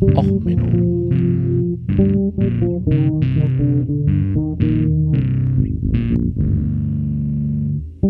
Och, 0.00 0.24
Menno. 0.44 1.10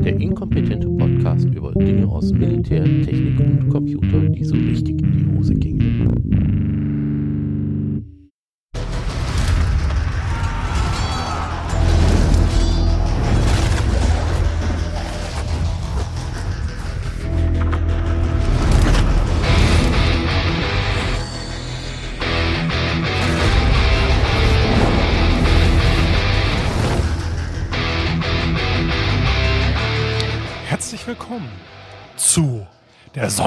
Der 0.05 0.21
inkompetente 0.21 0.89
Podcast 0.89 1.49
über 1.53 1.73
Dinge 1.73 2.07
aus 2.07 2.33
Militär, 2.33 2.85
Technik 2.85 3.41
und 3.41 3.69
Computer, 3.71 4.21
die 4.29 4.45
so 4.45 4.55
richtig 4.55 5.03
in 5.03 5.13
die 5.13 5.37
Hose 5.37 5.55
gingen. 5.55 6.50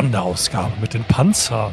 Sonderausgabe 0.03 0.73
mit 0.81 0.93
den 0.93 1.05
Panzern. 1.05 1.71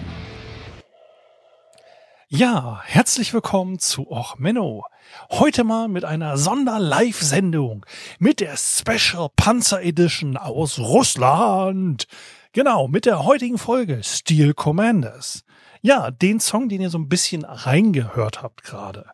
Ja, 2.29 2.81
herzlich 2.85 3.35
willkommen 3.35 3.81
zu 3.81 4.09
Och 4.09 4.39
Menno. 4.39 4.85
Heute 5.31 5.65
mal 5.65 5.89
mit 5.89 6.05
einer 6.05 6.37
Sonder-Live-Sendung 6.39 7.85
mit 8.21 8.39
der 8.39 8.57
Special 8.57 9.31
Panzer 9.35 9.83
Edition 9.83 10.37
aus 10.37 10.79
Russland. 10.79 12.07
Genau, 12.53 12.87
mit 12.87 13.05
der 13.05 13.25
heutigen 13.25 13.59
Folge 13.59 14.01
Steel 14.05 14.55
Commanders. 14.55 15.43
Ja, 15.83 16.13
den 16.13 16.39
Song, 16.39 16.69
den 16.69 16.83
ihr 16.83 16.91
so 16.91 16.99
ein 16.99 17.09
bisschen 17.09 17.45
reingehört 17.45 18.45
habt 18.45 18.63
gerade, 18.63 19.07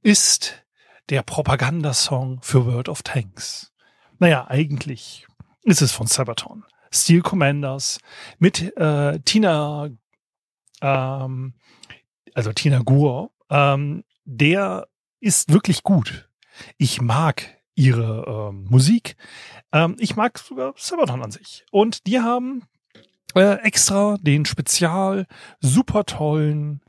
ist 0.00 0.64
der 1.10 1.22
Propagandasong 1.22 2.38
für 2.40 2.64
World 2.64 2.88
of 2.88 3.02
Tanks. 3.02 3.74
Naja, 4.18 4.46
eigentlich 4.48 5.26
ist 5.62 5.82
es 5.82 5.92
von 5.92 6.06
Sabaton. 6.06 6.64
Steel 6.92 7.22
Commanders 7.22 7.98
mit 8.38 8.76
äh, 8.76 9.18
Tina, 9.20 9.90
ähm, 10.80 11.54
also 12.34 12.52
Tina 12.52 12.80
Gur. 12.80 13.30
Ähm, 13.50 14.04
der 14.24 14.88
ist 15.20 15.52
wirklich 15.52 15.82
gut. 15.82 16.28
Ich 16.78 17.00
mag 17.00 17.56
ihre 17.74 18.50
ähm, 18.50 18.66
Musik. 18.68 19.16
Ähm, 19.72 19.96
ich 19.98 20.16
mag 20.16 20.38
sogar 20.38 20.74
Sabaton 20.76 21.22
an 21.22 21.30
sich. 21.30 21.64
Und 21.70 22.06
die 22.06 22.20
haben 22.20 22.64
äh, 23.34 23.60
extra 23.62 24.16
den 24.20 24.44
Spezial 24.44 25.26
super 25.60 26.04
tollen 26.04 26.80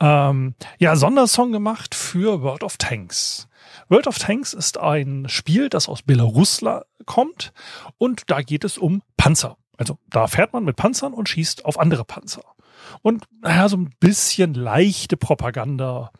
ähm, 0.00 0.54
ja, 0.78 0.96
Sondersong 0.96 1.52
gemacht 1.52 1.94
für 1.94 2.42
World 2.42 2.62
of 2.62 2.76
Tanks. 2.76 3.48
World 3.88 4.06
of 4.06 4.18
Tanks 4.18 4.54
ist 4.54 4.78
ein 4.78 5.26
Spiel, 5.28 5.68
das 5.68 5.88
aus 5.88 6.02
Belarus 6.02 6.60
kommt 7.06 7.52
und 7.98 8.30
da 8.30 8.42
geht 8.42 8.64
es 8.64 8.78
um 8.78 9.02
Panzer. 9.16 9.56
Also 9.76 9.98
da 10.08 10.26
fährt 10.26 10.52
man 10.52 10.64
mit 10.64 10.76
Panzern 10.76 11.12
und 11.12 11.28
schießt 11.28 11.64
auf 11.64 11.78
andere 11.78 12.04
Panzer. 12.04 12.42
Und 13.02 13.24
naja, 13.40 13.68
so 13.68 13.76
ein 13.76 13.90
bisschen 13.98 14.54
leichte 14.54 15.16
Propaganda 15.16 16.10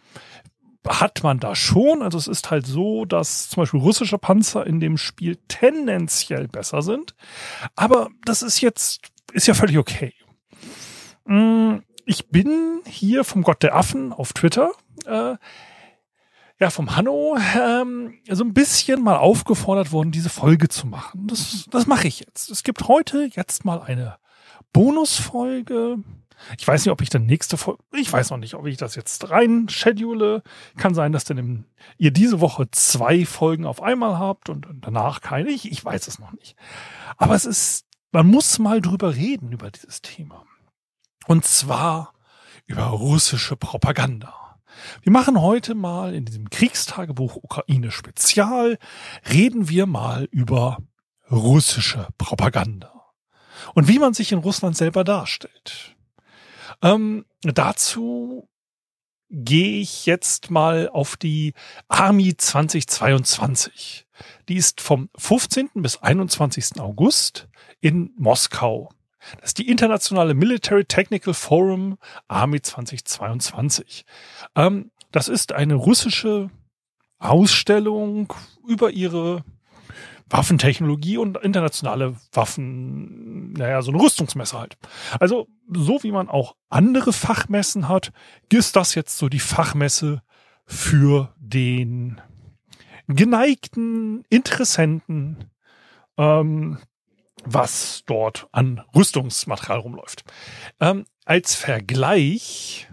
hat 0.87 1.23
man 1.23 1.41
da 1.41 1.55
schon. 1.55 2.03
Also 2.03 2.19
es 2.19 2.27
ist 2.27 2.51
halt 2.51 2.67
so, 2.67 3.05
dass 3.05 3.49
zum 3.49 3.63
Beispiel 3.63 3.81
russische 3.81 4.19
Panzer 4.19 4.67
in 4.67 4.81
dem 4.81 4.99
Spiel 4.99 5.39
tendenziell 5.49 6.49
besser 6.49 6.83
sind. 6.83 7.15
Aber 7.75 8.09
das 8.25 8.43
ist 8.43 8.61
jetzt, 8.61 9.01
ist 9.33 9.47
ja 9.47 9.55
völlig 9.55 9.79
okay. 9.79 10.15
Mm, 11.25 11.77
ich 12.05 12.29
bin 12.29 12.83
hier 12.87 13.25
vom 13.25 13.43
Gott 13.43 13.63
der 13.63 13.75
Affen 13.75 14.13
auf 14.13 14.33
Twitter. 14.33 14.73
Äh, 15.07 15.37
ja, 16.65 16.71
vom 16.71 16.97
Hanno 16.97 17.37
ähm, 17.61 18.15
so 18.31 18.43
ein 18.43 18.55
bisschen 18.55 19.03
mal 19.03 19.19
aufgefordert 19.19 19.93
worden, 19.93 20.13
diese 20.13 20.31
Folge 20.31 20.71
zu 20.71 20.87
machen. 20.87 21.27
Das, 21.27 21.67
das 21.71 21.87
mache 21.87 22.09
ich 22.09 22.21
jetzt. 22.21 22.51
Es 22.51 22.63
gibt 22.63 22.89
heute 22.89 23.29
jetzt 23.35 23.67
mal 23.67 23.83
eine 23.83 24.17
Bonusfolge. 24.73 25.99
Ich 26.59 26.67
weiß 26.67 26.83
nicht, 26.83 26.91
ob 26.91 27.03
ich 27.03 27.11
dann 27.11 27.27
nächste 27.27 27.59
Folge, 27.59 27.83
ich 27.93 28.11
weiß 28.11 28.31
noch 28.31 28.39
nicht, 28.39 28.55
ob 28.55 28.65
ich 28.65 28.79
das 28.79 28.95
jetzt 28.95 29.29
rein 29.29 29.69
schedule. 29.69 30.43
Kann 30.79 30.95
sein, 30.95 31.13
dass 31.13 31.25
dann 31.25 31.37
im, 31.37 31.65
ihr 31.99 32.13
diese 32.13 32.41
Woche 32.41 32.71
zwei 32.71 33.27
Folgen 33.27 33.67
auf 33.67 33.83
einmal 33.83 34.19
habt 34.19 34.49
und, 34.49 34.65
und 34.65 34.87
danach 34.87 35.21
keine. 35.21 35.51
Ich, 35.51 35.71
ich 35.71 35.85
weiß 35.85 36.09
es 36.09 36.19
noch 36.19 36.33
nicht. 36.33 36.57
Aber 37.19 37.35
es 37.35 37.45
ist, 37.45 37.85
man 38.11 38.27
muss 38.27 38.59
mal 38.59 38.81
drüber 38.81 39.15
reden, 39.15 39.53
über 39.53 39.71
dieses 39.71 40.01
Thema. 40.01 40.47
Und 41.27 41.45
zwar 41.45 42.15
über 42.65 42.85
russische 42.85 43.55
Propaganda. 43.55 44.44
Wir 45.03 45.13
machen 45.13 45.41
heute 45.41 45.75
mal 45.75 46.15
in 46.15 46.25
diesem 46.25 46.51
Kriegstagebuch 46.51 47.37
Ukraine 47.37 47.91
Spezial, 47.91 48.79
reden 49.31 49.69
wir 49.69 49.87
mal 49.87 50.29
über 50.31 50.79
russische 51.31 52.09
Propaganda 52.19 52.93
und 53.75 53.89
wie 53.89 53.99
man 53.99 54.15
sich 54.15 54.33
in 54.33 54.39
Russland 54.39 54.77
selber 54.77 55.05
darstellt. 55.05 55.97
Ähm, 56.83 57.25
dazu 57.43 58.49
gehe 59.31 59.81
ich 59.81 60.07
jetzt 60.07 60.51
mal 60.51 60.89
auf 60.89 61.17
die 61.17 61.55
Army 61.89 62.37
2022. 62.37 64.07
Die 64.49 64.57
ist 64.57 64.81
vom 64.81 65.11
15. 65.17 65.71
bis 65.75 65.97
21. 65.97 66.81
August 66.81 67.49
in 67.81 68.13
Moskau. 68.17 68.91
Das 69.41 69.51
ist 69.51 69.59
die 69.59 69.69
internationale 69.69 70.35
Military 70.35 70.85
Technical 70.85 71.35
Forum 71.35 71.99
Army 72.29 72.61
2022. 72.61 74.05
Ähm, 74.55 74.91
das 75.13 75.29
ist 75.29 75.53
eine 75.53 75.75
russische 75.75 76.51
Ausstellung 77.19 78.33
über 78.67 78.91
ihre 78.91 79.45
Waffentechnologie 80.29 81.19
und 81.19 81.37
internationale 81.39 82.17
Waffen, 82.33 83.53
naja, 83.53 83.83
so 83.83 83.93
eine 83.93 84.03
Rüstungsmesse 84.03 84.59
halt. 84.59 84.77
Also 85.21 85.49
so 85.73 86.03
wie 86.03 86.13
man 86.13 86.29
auch 86.29 86.57
andere 86.71 87.13
Fachmessen 87.13 87.89
hat, 87.89 88.13
ist 88.51 88.77
das 88.77 88.95
jetzt 88.95 89.19
so 89.19 89.29
die 89.29 89.41
Fachmesse 89.41 90.23
für 90.67 91.35
den 91.39 92.21
geneigten 93.07 94.25
Interessenten, 94.31 95.51
ähm, 96.17 96.79
was 97.45 98.03
dort 98.07 98.49
an 98.53 98.83
Rüstungsmaterial 98.95 99.79
rumläuft. 99.79 100.25
Ähm, 100.81 101.07
als 101.25 101.55
Vergleich 101.55 102.89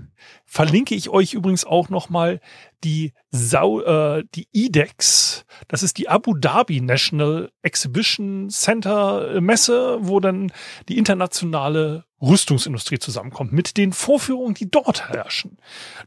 verlinke 0.45 0.95
ich 0.95 1.09
euch 1.09 1.34
übrigens 1.34 1.63
auch 1.63 1.89
nochmal 1.89 2.41
die 2.84 3.13
Sau, 3.29 3.81
äh, 3.81 4.25
die 4.35 4.47
IDEX. 4.51 5.45
Das 5.67 5.84
ist 5.84 5.97
die 5.97 6.09
Abu 6.09 6.34
Dhabi 6.35 6.81
National 6.81 7.51
Exhibition 7.62 8.50
Center 8.50 9.39
Messe, 9.39 9.97
wo 10.01 10.19
dann 10.19 10.51
die 10.89 10.97
internationale 10.97 12.06
Rüstungsindustrie 12.22 13.00
zusammenkommt 13.00 13.53
mit 13.53 13.78
den 13.78 13.94
Vorführungen, 13.94 14.53
die 14.53 14.69
dort 14.69 15.09
herrschen. 15.09 15.57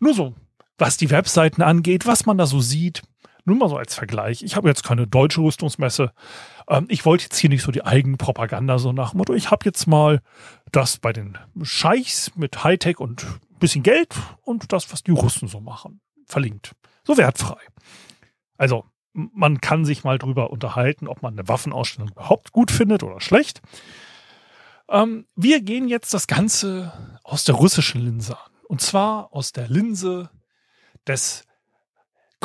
Nur 0.01 0.15
so, 0.15 0.35
was 0.77 0.97
die 0.97 1.11
Webseiten 1.11 1.63
angeht, 1.63 2.07
was 2.07 2.27
man 2.27 2.37
da 2.37 2.47
so 2.47 2.61
sieht. 2.61 3.03
Nur 3.45 3.57
mal 3.57 3.69
so 3.69 3.77
als 3.77 3.95
Vergleich. 3.95 4.43
Ich 4.43 4.57
habe 4.57 4.69
jetzt 4.69 4.85
keine 4.85 5.07
deutsche 5.07 5.41
Rüstungsmesse. 5.41 6.13
Ähm, 6.69 6.87
ich 6.89 7.05
wollte 7.05 7.25
jetzt 7.25 7.37
hier 7.37 7.51
nicht 7.51 7.63
so 7.63 7.73
die 7.73 7.85
Eigenpropaganda 7.85 8.79
so 8.79 8.93
nach 8.93 9.15
Motto, 9.15 9.35
ich 9.35 9.51
habe 9.51 9.65
jetzt 9.67 9.87
mal 9.87 10.21
das 10.73 10.99
bei 10.99 11.13
den 11.13 11.39
Scheichs 11.63 12.33
mit 12.37 12.65
Hightech 12.65 13.01
und 13.01 13.27
bisschen 13.59 13.83
Geld 13.83 14.15
und 14.43 14.73
das, 14.73 14.93
was 14.93 15.03
die 15.03 15.11
Russen 15.11 15.49
so 15.49 15.61
machen, 15.61 16.01
verlinkt. 16.27 16.73
So 17.05 17.17
wertfrei. 17.17 17.61
Also, 18.57 18.85
man 19.13 19.61
kann 19.61 19.85
sich 19.85 20.05
mal 20.05 20.19
drüber 20.19 20.51
unterhalten, 20.51 21.07
ob 21.07 21.23
man 21.23 21.35
eine 21.35 21.47
Waffenausstellung 21.47 22.11
überhaupt 22.11 22.53
gut 22.53 22.71
findet 22.71 23.03
oder 23.03 23.21
schlecht. 23.21 23.63
Ähm, 24.89 25.27
wir 25.37 25.61
gehen 25.61 25.89
jetzt 25.89 26.13
das 26.15 26.27
Ganze 26.27 26.93
aus 27.23 27.45
der 27.45 27.55
russischen 27.55 28.01
Linse 28.01 28.37
an. 28.37 28.51
Und 28.69 28.81
zwar 28.81 29.33
aus 29.33 29.53
der 29.53 29.69
Linse 29.69 30.31
des 31.07 31.45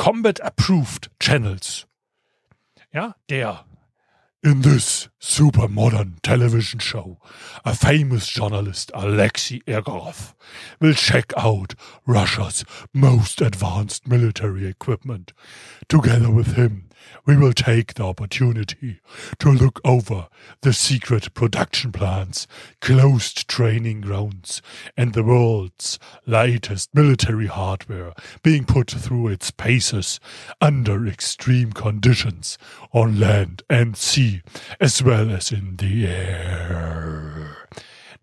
Combat 0.00 0.40
Approved 0.42 1.10
Channels. 1.20 1.86
Ja, 2.90 3.16
der 3.28 3.66
In 4.40 4.62
this 4.62 5.09
super 5.20 5.68
modern 5.68 6.18
television 6.22 6.80
show, 6.80 7.18
a 7.64 7.74
famous 7.74 8.26
journalist, 8.26 8.90
Alexei 8.94 9.60
Egorov, 9.66 10.34
will 10.80 10.94
check 10.94 11.32
out 11.36 11.74
Russia's 12.06 12.64
most 12.94 13.40
advanced 13.40 14.08
military 14.08 14.66
equipment. 14.66 15.32
Together 15.88 16.30
with 16.30 16.54
him, 16.56 16.86
we 17.26 17.36
will 17.36 17.52
take 17.52 17.94
the 17.94 18.04
opportunity 18.04 19.00
to 19.38 19.50
look 19.50 19.80
over 19.84 20.28
the 20.62 20.72
secret 20.72 21.32
production 21.34 21.92
plants, 21.92 22.46
closed 22.80 23.48
training 23.48 24.02
grounds, 24.02 24.62
and 24.96 25.12
the 25.12 25.22
world's 25.22 25.98
latest 26.26 26.94
military 26.94 27.46
hardware 27.46 28.12
being 28.42 28.64
put 28.64 28.90
through 28.90 29.28
its 29.28 29.50
paces 29.50 30.20
under 30.60 31.06
extreme 31.06 31.72
conditions 31.72 32.58
on 32.92 33.18
land 33.18 33.62
and 33.68 33.96
sea, 33.96 34.42
as 34.78 35.02
well 35.02 35.09
as 35.12 35.50
in 35.50 35.76
the 35.78 36.04
air. 36.04 37.56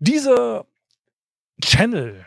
Dieser 0.00 0.66
Channel 1.62 2.26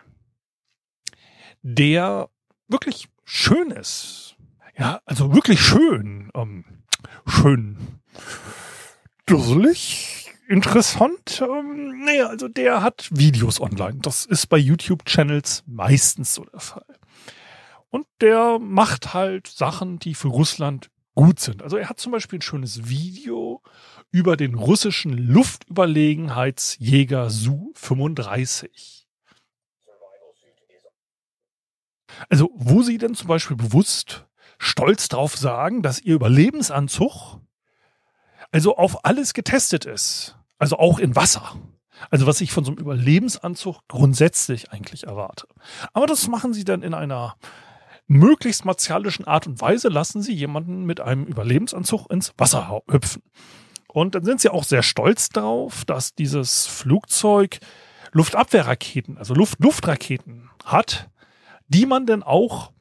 der 1.63 2.29
wirklich 2.67 3.07
schön 3.23 3.71
ist. 3.71 4.35
Ja, 4.77 5.01
also 5.05 5.33
wirklich 5.33 5.61
schön. 5.61 6.31
Ähm, 6.33 6.65
schön. 7.27 7.77
Dusselig. 9.25 10.29
Interessant. 10.47 11.41
Ähm, 11.41 12.03
naja, 12.03 12.27
also 12.27 12.47
der 12.47 12.81
hat 12.81 13.07
Videos 13.11 13.61
online. 13.61 13.99
Das 14.01 14.25
ist 14.25 14.47
bei 14.47 14.57
YouTube-Channels 14.57 15.63
meistens 15.67 16.33
so 16.33 16.43
der 16.45 16.59
Fall. 16.59 16.85
Und 17.89 18.07
der 18.21 18.59
macht 18.59 19.13
halt 19.13 19.47
Sachen, 19.47 19.99
die 19.99 20.13
für 20.13 20.29
Russland 20.29 20.89
gut 21.15 21.39
sind. 21.39 21.63
Also 21.63 21.77
er 21.77 21.89
hat 21.89 21.99
zum 21.99 22.11
Beispiel 22.11 22.37
ein 22.39 22.43
schönes 22.43 22.89
Video 22.89 23.63
über 24.11 24.37
den 24.37 24.55
russischen 24.55 25.17
Luftüberlegenheitsjäger 25.17 27.29
Su-35. 27.29 29.01
Also 32.29 32.49
wo 32.53 32.81
sie 32.81 32.97
denn 32.97 33.15
zum 33.15 33.27
Beispiel 33.27 33.57
bewusst 33.57 34.25
stolz 34.57 35.09
darauf 35.09 35.35
sagen, 35.35 35.81
dass 35.81 35.99
ihr 35.99 36.15
Überlebensanzug 36.15 37.41
also 38.51 38.77
auf 38.77 39.03
alles 39.05 39.33
getestet 39.33 39.85
ist. 39.85 40.37
Also 40.59 40.77
auch 40.77 40.99
in 40.99 41.15
Wasser. 41.15 41.55
Also 42.09 42.27
was 42.27 42.41
ich 42.41 42.51
von 42.51 42.65
so 42.65 42.71
einem 42.71 42.79
Überlebensanzug 42.79 43.87
grundsätzlich 43.87 44.71
eigentlich 44.71 45.05
erwarte. 45.05 45.47
Aber 45.93 46.07
das 46.07 46.27
machen 46.27 46.53
sie 46.53 46.63
dann 46.63 46.83
in 46.83 46.93
einer 46.93 47.35
möglichst 48.11 48.65
martialischen 48.65 49.25
Art 49.25 49.47
und 49.47 49.61
Weise, 49.61 49.87
lassen 49.87 50.21
sie 50.21 50.33
jemanden 50.33 50.83
mit 50.85 50.99
einem 50.99 51.25
Überlebensanzug 51.25 52.11
ins 52.11 52.33
Wasser 52.37 52.81
hüpfen. 52.89 53.23
Und 53.87 54.15
dann 54.15 54.25
sind 54.25 54.41
sie 54.41 54.49
auch 54.49 54.65
sehr 54.65 54.83
stolz 54.83 55.29
darauf, 55.29 55.85
dass 55.85 56.13
dieses 56.13 56.67
Flugzeug 56.67 57.59
Luftabwehrraketen, 58.11 59.17
also 59.17 59.33
Luft-Luftraketen 59.33 60.49
hat, 60.65 61.09
die 61.67 61.85
man 61.85 62.05
dann 62.05 62.21
auch 62.23 62.73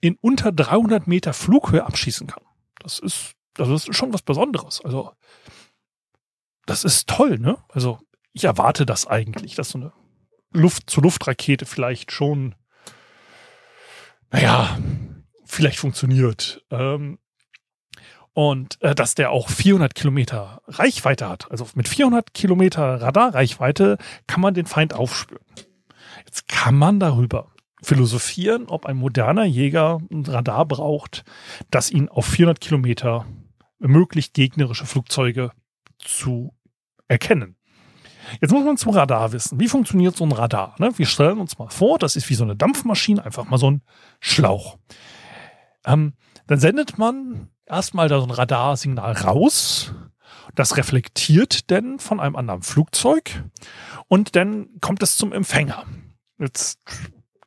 in 0.00 0.16
unter 0.20 0.52
300 0.52 1.06
Meter 1.06 1.32
Flughöhe 1.32 1.84
abschießen 1.84 2.26
kann. 2.26 2.44
Das 2.80 2.98
ist, 2.98 3.32
das 3.54 3.68
ist 3.70 3.94
schon 3.94 4.12
was 4.12 4.20
Besonderes. 4.20 4.82
Also, 4.84 5.12
das 6.66 6.84
ist 6.84 7.08
toll, 7.08 7.38
ne? 7.38 7.56
Also, 7.70 7.98
ich 8.34 8.44
erwarte 8.44 8.84
das 8.84 9.06
eigentlich, 9.06 9.54
dass 9.54 9.70
so 9.70 9.78
eine 9.78 9.92
Luft-zu-Luft-Rakete 10.52 11.64
vielleicht 11.64 12.12
schon, 12.12 12.54
naja, 14.30 14.78
vielleicht 15.44 15.78
funktioniert. 15.78 16.64
Ähm, 16.70 17.18
und 18.32 18.82
äh, 18.82 18.94
dass 18.94 19.14
der 19.14 19.30
auch 19.30 19.48
400 19.48 19.94
Kilometer 19.94 20.60
Reichweite 20.68 21.28
hat. 21.28 21.50
Also 21.50 21.66
mit 21.74 21.88
400 21.88 22.34
Kilometer 22.34 23.00
Radarreichweite 23.00 23.96
kann 24.26 24.42
man 24.42 24.52
den 24.52 24.66
Feind 24.66 24.92
aufspüren. 24.92 25.44
Jetzt 26.26 26.46
kann 26.46 26.74
man 26.74 27.00
darüber 27.00 27.52
philosophieren, 27.82 28.66
ob 28.68 28.84
ein 28.84 28.96
moderner 28.96 29.44
Jäger 29.44 30.00
ein 30.10 30.26
Radar 30.26 30.66
braucht, 30.66 31.24
das 31.70 31.90
ihn 31.90 32.08
auf 32.08 32.26
400 32.26 32.60
Kilometer 32.60 33.24
ermöglicht, 33.80 34.34
gegnerische 34.34 34.86
Flugzeuge 34.86 35.52
zu 35.98 36.54
erkennen. 37.08 37.55
Jetzt 38.40 38.52
muss 38.52 38.64
man 38.64 38.76
zum 38.76 38.92
Radar 38.92 39.32
wissen. 39.32 39.60
Wie 39.60 39.68
funktioniert 39.68 40.16
so 40.16 40.24
ein 40.24 40.32
Radar? 40.32 40.74
Ne? 40.78 40.96
Wir 40.96 41.06
stellen 41.06 41.38
uns 41.38 41.58
mal 41.58 41.68
vor, 41.68 41.98
das 41.98 42.16
ist 42.16 42.28
wie 42.28 42.34
so 42.34 42.44
eine 42.44 42.56
Dampfmaschine, 42.56 43.24
einfach 43.24 43.44
mal 43.44 43.58
so 43.58 43.70
ein 43.70 43.82
Schlauch. 44.20 44.78
Ähm, 45.84 46.14
dann 46.46 46.58
sendet 46.58 46.98
man 46.98 47.50
erstmal 47.66 48.08
da 48.08 48.20
so 48.20 48.26
ein 48.26 48.30
Radarsignal 48.30 49.12
raus. 49.12 49.94
Das 50.54 50.76
reflektiert 50.76 51.70
denn 51.70 51.98
von 51.98 52.20
einem 52.20 52.36
anderen 52.36 52.62
Flugzeug 52.62 53.44
und 54.08 54.36
dann 54.36 54.68
kommt 54.80 55.02
es 55.02 55.16
zum 55.16 55.32
Empfänger. 55.32 55.84
Jetzt 56.38 56.80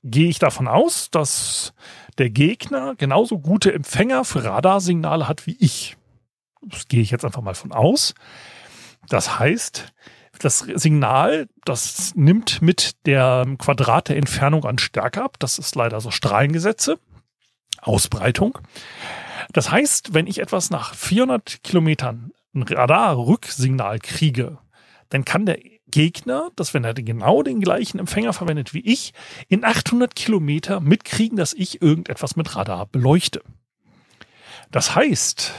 gehe 0.03 0.29
ich 0.29 0.39
davon 0.39 0.67
aus, 0.67 1.09
dass 1.09 1.73
der 2.17 2.29
Gegner 2.29 2.95
genauso 2.95 3.39
gute 3.39 3.73
Empfänger 3.73 4.25
für 4.25 4.43
Radarsignale 4.43 5.27
hat 5.27 5.47
wie 5.47 5.57
ich. 5.59 5.97
Das 6.61 6.87
gehe 6.87 7.01
ich 7.01 7.11
jetzt 7.11 7.25
einfach 7.25 7.41
mal 7.41 7.55
von 7.55 7.71
aus. 7.71 8.13
Das 9.07 9.39
heißt, 9.39 9.93
das 10.39 10.59
Signal, 10.59 11.47
das 11.65 12.13
nimmt 12.15 12.61
mit 12.61 13.05
der 13.05 13.45
Quadrat 13.57 14.09
der 14.09 14.17
Entfernung 14.17 14.65
an 14.65 14.77
Stärke 14.77 15.21
ab. 15.21 15.37
Das 15.39 15.59
ist 15.59 15.75
leider 15.75 16.01
so 16.01 16.11
Strahlengesetze. 16.11 16.99
Ausbreitung. 17.81 18.57
Das 19.53 19.71
heißt, 19.71 20.13
wenn 20.13 20.27
ich 20.27 20.39
etwas 20.39 20.69
nach 20.69 20.93
400 20.93 21.63
Kilometern 21.63 22.31
ein 22.53 22.63
Radar-Rücksignal 22.63 23.99
kriege, 23.99 24.57
dann 25.09 25.25
kann 25.25 25.45
der 25.45 25.59
Gegner, 25.87 26.51
dass 26.55 26.73
wenn 26.73 26.83
er 26.83 26.93
genau 26.93 27.41
den 27.41 27.61
gleichen 27.61 27.99
Empfänger 27.99 28.33
verwendet 28.33 28.73
wie 28.73 28.81
ich, 28.81 29.13
in 29.47 29.63
800 29.63 30.15
Kilometer 30.15 30.79
mitkriegen, 30.79 31.37
dass 31.37 31.53
ich 31.53 31.81
irgendetwas 31.81 32.35
mit 32.35 32.55
Radar 32.55 32.85
beleuchte. 32.85 33.41
Das 34.71 34.93
heißt, 34.93 35.53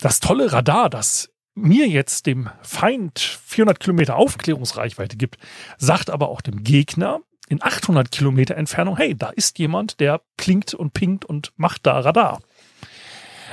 das 0.00 0.20
tolle 0.20 0.52
Radar, 0.52 0.88
das 0.88 1.30
mir 1.54 1.88
jetzt 1.88 2.26
dem 2.26 2.50
Feind 2.62 3.18
400 3.18 3.80
Kilometer 3.80 4.16
Aufklärungsreichweite 4.16 5.16
gibt, 5.16 5.38
sagt 5.78 6.10
aber 6.10 6.28
auch 6.28 6.40
dem 6.40 6.64
Gegner, 6.64 7.20
in 7.48 7.62
800 7.62 8.10
Kilometer 8.10 8.56
Entfernung, 8.56 8.96
hey, 8.96 9.14
da 9.14 9.30
ist 9.30 9.58
jemand, 9.58 10.00
der 10.00 10.22
klingt 10.36 10.74
und 10.74 10.94
pinkt 10.94 11.24
und 11.24 11.52
macht 11.56 11.86
da 11.86 12.00
Radar. 12.00 12.40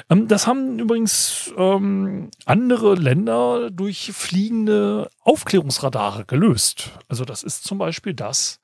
Ähm, 0.09 0.27
das 0.27 0.47
haben 0.47 0.79
übrigens 0.79 1.53
ähm, 1.57 2.31
andere 2.45 2.95
Länder 2.95 3.69
durch 3.69 4.11
fliegende 4.13 5.09
Aufklärungsradare 5.21 6.25
gelöst. 6.25 6.91
Also 7.07 7.25
das 7.25 7.43
ist 7.43 7.63
zum 7.63 7.77
Beispiel 7.77 8.13
das, 8.13 8.61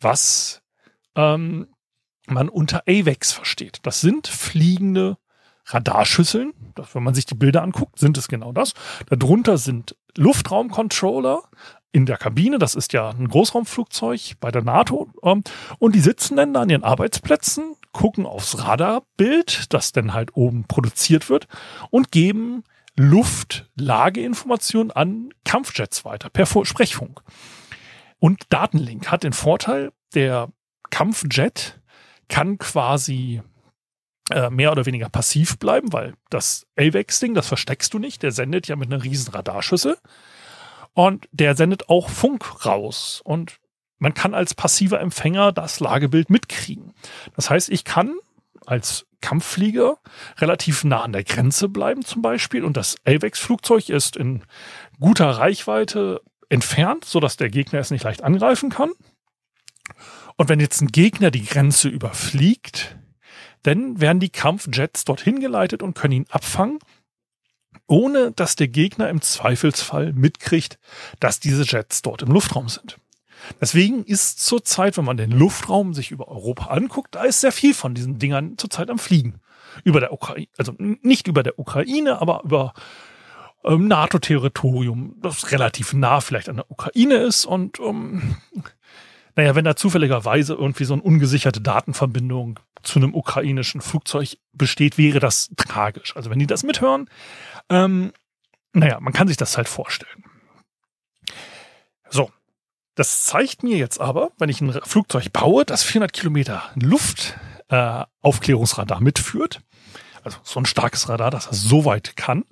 was 0.00 0.62
ähm, 1.14 1.68
man 2.26 2.48
unter 2.48 2.82
AVEX 2.88 3.32
versteht. 3.32 3.78
Das 3.82 4.00
sind 4.00 4.26
fliegende 4.26 5.18
Radarschüsseln. 5.66 6.52
Das, 6.74 6.94
wenn 6.94 7.02
man 7.02 7.14
sich 7.14 7.26
die 7.26 7.34
Bilder 7.34 7.62
anguckt, 7.62 7.98
sind 7.98 8.18
es 8.18 8.28
genau 8.28 8.52
das. 8.52 8.74
Darunter 9.08 9.58
sind 9.58 9.96
Luftraumcontroller, 10.16 11.42
in 11.94 12.04
der 12.06 12.18
Kabine. 12.18 12.58
Das 12.58 12.74
ist 12.74 12.92
ja 12.92 13.10
ein 13.10 13.28
Großraumflugzeug 13.28 14.34
bei 14.40 14.50
der 14.50 14.62
NATO. 14.62 15.08
Ähm, 15.22 15.44
und 15.78 15.94
die 15.94 16.00
sitzen 16.00 16.36
dann 16.36 16.52
da 16.52 16.62
an 16.62 16.70
ihren 16.70 16.82
Arbeitsplätzen, 16.82 17.76
gucken 17.92 18.26
aufs 18.26 18.58
Radarbild, 18.58 19.72
das 19.72 19.92
dann 19.92 20.12
halt 20.12 20.36
oben 20.36 20.64
produziert 20.64 21.30
wird 21.30 21.46
und 21.90 22.10
geben 22.10 22.64
Luftlageinformationen 22.96 24.90
an 24.90 25.30
Kampfjets 25.44 26.04
weiter 26.04 26.30
per 26.30 26.46
Sprechfunk. 26.46 27.22
Und 28.18 28.42
Datenlink 28.50 29.10
hat 29.12 29.22
den 29.22 29.32
Vorteil, 29.32 29.92
der 30.14 30.48
Kampfjet 30.90 31.80
kann 32.28 32.58
quasi 32.58 33.40
äh, 34.30 34.50
mehr 34.50 34.72
oder 34.72 34.86
weniger 34.86 35.08
passiv 35.08 35.58
bleiben, 35.58 35.92
weil 35.92 36.14
das 36.30 36.66
AVEX-Ding, 36.76 37.34
das 37.34 37.48
versteckst 37.48 37.92
du 37.92 37.98
nicht, 37.98 38.22
der 38.22 38.32
sendet 38.32 38.68
ja 38.68 38.76
mit 38.76 38.92
einer 38.92 39.02
riesen 39.02 39.32
Radarschüssel. 39.34 39.98
Und 40.94 41.28
der 41.32 41.56
sendet 41.56 41.88
auch 41.88 42.08
Funk 42.08 42.64
raus. 42.64 43.20
Und 43.24 43.58
man 43.98 44.14
kann 44.14 44.34
als 44.34 44.54
passiver 44.54 45.00
Empfänger 45.00 45.52
das 45.52 45.80
Lagebild 45.80 46.30
mitkriegen. 46.30 46.94
Das 47.36 47.50
heißt, 47.50 47.70
ich 47.70 47.84
kann 47.84 48.14
als 48.66 49.06
Kampfflieger 49.20 49.98
relativ 50.38 50.84
nah 50.84 51.02
an 51.02 51.12
der 51.12 51.24
Grenze 51.24 51.68
bleiben 51.68 52.04
zum 52.04 52.22
Beispiel 52.22 52.64
und 52.64 52.76
das 52.76 52.96
AVEX-Flugzeug 53.06 53.88
ist 53.88 54.16
in 54.16 54.42
guter 55.00 55.30
Reichweite 55.30 56.20
entfernt, 56.50 57.04
sodass 57.04 57.36
der 57.36 57.48
Gegner 57.48 57.80
es 57.80 57.90
nicht 57.90 58.04
leicht 58.04 58.22
angreifen 58.22 58.70
kann. 58.70 58.92
Und 60.36 60.48
wenn 60.48 60.60
jetzt 60.60 60.80
ein 60.82 60.88
Gegner 60.88 61.30
die 61.30 61.44
Grenze 61.44 61.88
überfliegt, 61.88 62.98
dann 63.64 64.00
werden 64.00 64.20
die 64.20 64.30
Kampfjets 64.30 65.04
dorthin 65.04 65.40
geleitet 65.40 65.82
und 65.82 65.94
können 65.94 66.12
ihn 66.12 66.26
abfangen 66.30 66.78
ohne 67.86 68.32
dass 68.32 68.56
der 68.56 68.68
Gegner 68.68 69.08
im 69.08 69.20
Zweifelsfall 69.20 70.12
mitkriegt, 70.12 70.78
dass 71.20 71.40
diese 71.40 71.64
Jets 71.64 72.02
dort 72.02 72.22
im 72.22 72.30
Luftraum 72.30 72.68
sind. 72.68 72.98
Deswegen 73.60 74.04
ist 74.04 74.44
zurzeit, 74.44 74.96
wenn 74.96 75.04
man 75.04 75.18
den 75.18 75.30
Luftraum 75.30 75.92
sich 75.92 76.10
über 76.10 76.28
Europa 76.28 76.66
anguckt, 76.66 77.14
da 77.14 77.24
ist 77.24 77.40
sehr 77.40 77.52
viel 77.52 77.74
von 77.74 77.94
diesen 77.94 78.18
Dingern 78.18 78.56
zurzeit 78.56 78.88
am 78.88 78.98
Fliegen. 78.98 79.40
Über 79.82 80.00
der 80.00 80.12
Ukraine, 80.12 80.46
also 80.56 80.72
nicht 80.78 81.26
über 81.26 81.42
der 81.42 81.58
Ukraine, 81.58 82.20
aber 82.22 82.42
über 82.44 82.72
ähm, 83.64 83.88
NATO-Territorium, 83.88 85.16
das 85.20 85.50
relativ 85.50 85.92
nah 85.92 86.20
vielleicht 86.20 86.48
an 86.48 86.56
der 86.56 86.70
Ukraine 86.70 87.16
ist 87.16 87.44
und 87.44 87.80
ähm, 87.80 88.36
naja, 89.36 89.54
wenn 89.54 89.64
da 89.64 89.76
zufälligerweise 89.76 90.54
irgendwie 90.54 90.84
so 90.84 90.94
eine 90.94 91.02
ungesicherte 91.02 91.60
Datenverbindung 91.60 92.58
zu 92.82 92.98
einem 92.98 93.14
ukrainischen 93.14 93.80
Flugzeug 93.80 94.36
besteht, 94.52 94.98
wäre 94.98 95.20
das 95.20 95.50
tragisch. 95.56 96.16
Also 96.16 96.30
wenn 96.30 96.38
die 96.38 96.46
das 96.46 96.62
mithören, 96.62 97.10
ähm, 97.68 98.12
naja, 98.72 99.00
man 99.00 99.12
kann 99.12 99.28
sich 99.28 99.36
das 99.36 99.56
halt 99.56 99.68
vorstellen. 99.68 100.24
So, 102.10 102.30
das 102.94 103.24
zeigt 103.24 103.64
mir 103.64 103.76
jetzt 103.76 104.00
aber, 104.00 104.30
wenn 104.38 104.48
ich 104.48 104.60
ein 104.60 104.72
Flugzeug 104.84 105.32
baue, 105.32 105.64
das 105.64 105.82
400 105.82 106.12
Kilometer 106.12 106.62
Luftaufklärungsradar 106.76 109.00
äh, 109.00 109.04
mitführt, 109.04 109.62
also 110.22 110.38
so 110.42 110.60
ein 110.60 110.66
starkes 110.66 111.08
Radar, 111.08 111.30
dass 111.30 111.48
das 111.48 111.62
so 111.62 111.84
weit 111.84 112.16
kann, 112.16 112.44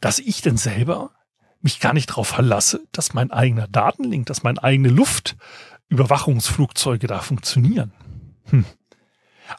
dass 0.00 0.18
ich 0.18 0.42
denn 0.42 0.56
selber 0.56 1.12
mich 1.60 1.78
gar 1.80 1.94
nicht 1.94 2.10
darauf 2.10 2.28
verlasse, 2.28 2.82
dass 2.92 3.14
mein 3.14 3.30
eigener 3.30 3.66
Datenlink, 3.68 4.26
dass 4.26 4.42
meine 4.42 4.62
eigene 4.62 4.90
Luft 4.90 5.36
Überwachungsflugzeuge 5.94 7.06
da 7.06 7.20
funktionieren. 7.20 7.92
Hm. 8.50 8.64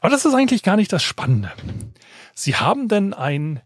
Aber 0.02 0.10
das 0.10 0.26
ist 0.26 0.34
eigentlich 0.34 0.64
gar 0.64 0.76
nicht 0.76 0.92
das 0.92 1.04
Spannende. 1.04 1.52
Sie 2.34 2.56
haben 2.56 2.88
denn 2.88 3.14
ein, 3.14 3.62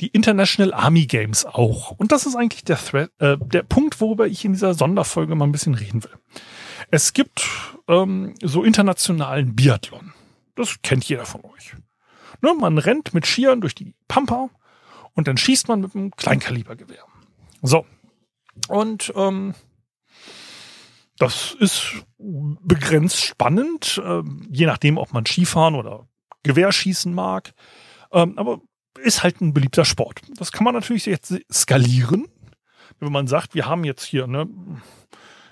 die 0.00 0.08
International 0.08 0.74
Army 0.74 1.06
Games 1.06 1.46
auch. 1.46 1.92
Und 1.92 2.12
das 2.12 2.26
ist 2.26 2.36
eigentlich 2.36 2.64
der, 2.64 2.76
Thread, 2.76 3.10
äh, 3.18 3.36
der 3.38 3.62
Punkt, 3.62 4.00
worüber 4.00 4.26
ich 4.26 4.44
in 4.44 4.52
dieser 4.52 4.74
Sonderfolge 4.74 5.34
mal 5.34 5.46
ein 5.46 5.52
bisschen 5.52 5.74
reden 5.74 6.04
will. 6.04 6.12
Es 6.90 7.12
gibt 7.12 7.48
ähm, 7.88 8.34
so 8.42 8.62
internationalen 8.62 9.54
Biathlon. 9.54 10.12
Das 10.56 10.82
kennt 10.82 11.04
jeder 11.04 11.24
von 11.24 11.42
euch. 11.44 11.74
Ne, 12.42 12.54
man 12.54 12.78
rennt 12.78 13.14
mit 13.14 13.26
Skiern 13.26 13.60
durch 13.60 13.74
die 13.74 13.94
Pampa 14.08 14.50
und 15.14 15.28
dann 15.28 15.36
schießt 15.36 15.68
man 15.68 15.80
mit 15.80 15.94
einem 15.94 16.10
Kleinkalibergewehr. 16.12 17.04
So. 17.62 17.86
Und 18.68 19.12
ähm, 19.16 19.54
das 21.20 21.54
ist 21.60 22.02
begrenzt 22.18 23.20
spannend, 23.20 24.00
äh, 24.02 24.22
je 24.50 24.66
nachdem, 24.66 24.96
ob 24.96 25.12
man 25.12 25.26
Skifahren 25.26 25.74
oder 25.74 26.08
Gewehrschießen 26.42 27.12
mag. 27.12 27.52
Ähm, 28.10 28.38
aber 28.38 28.60
ist 28.98 29.22
halt 29.22 29.40
ein 29.40 29.52
beliebter 29.52 29.84
Sport. 29.84 30.22
Das 30.36 30.50
kann 30.50 30.64
man 30.64 30.74
natürlich 30.74 31.06
jetzt 31.06 31.34
skalieren. 31.52 32.26
Wenn 32.98 33.12
man 33.12 33.26
sagt, 33.26 33.54
wir 33.54 33.66
haben 33.66 33.84
jetzt 33.84 34.02
hier, 34.02 34.26
ne, 34.26 34.48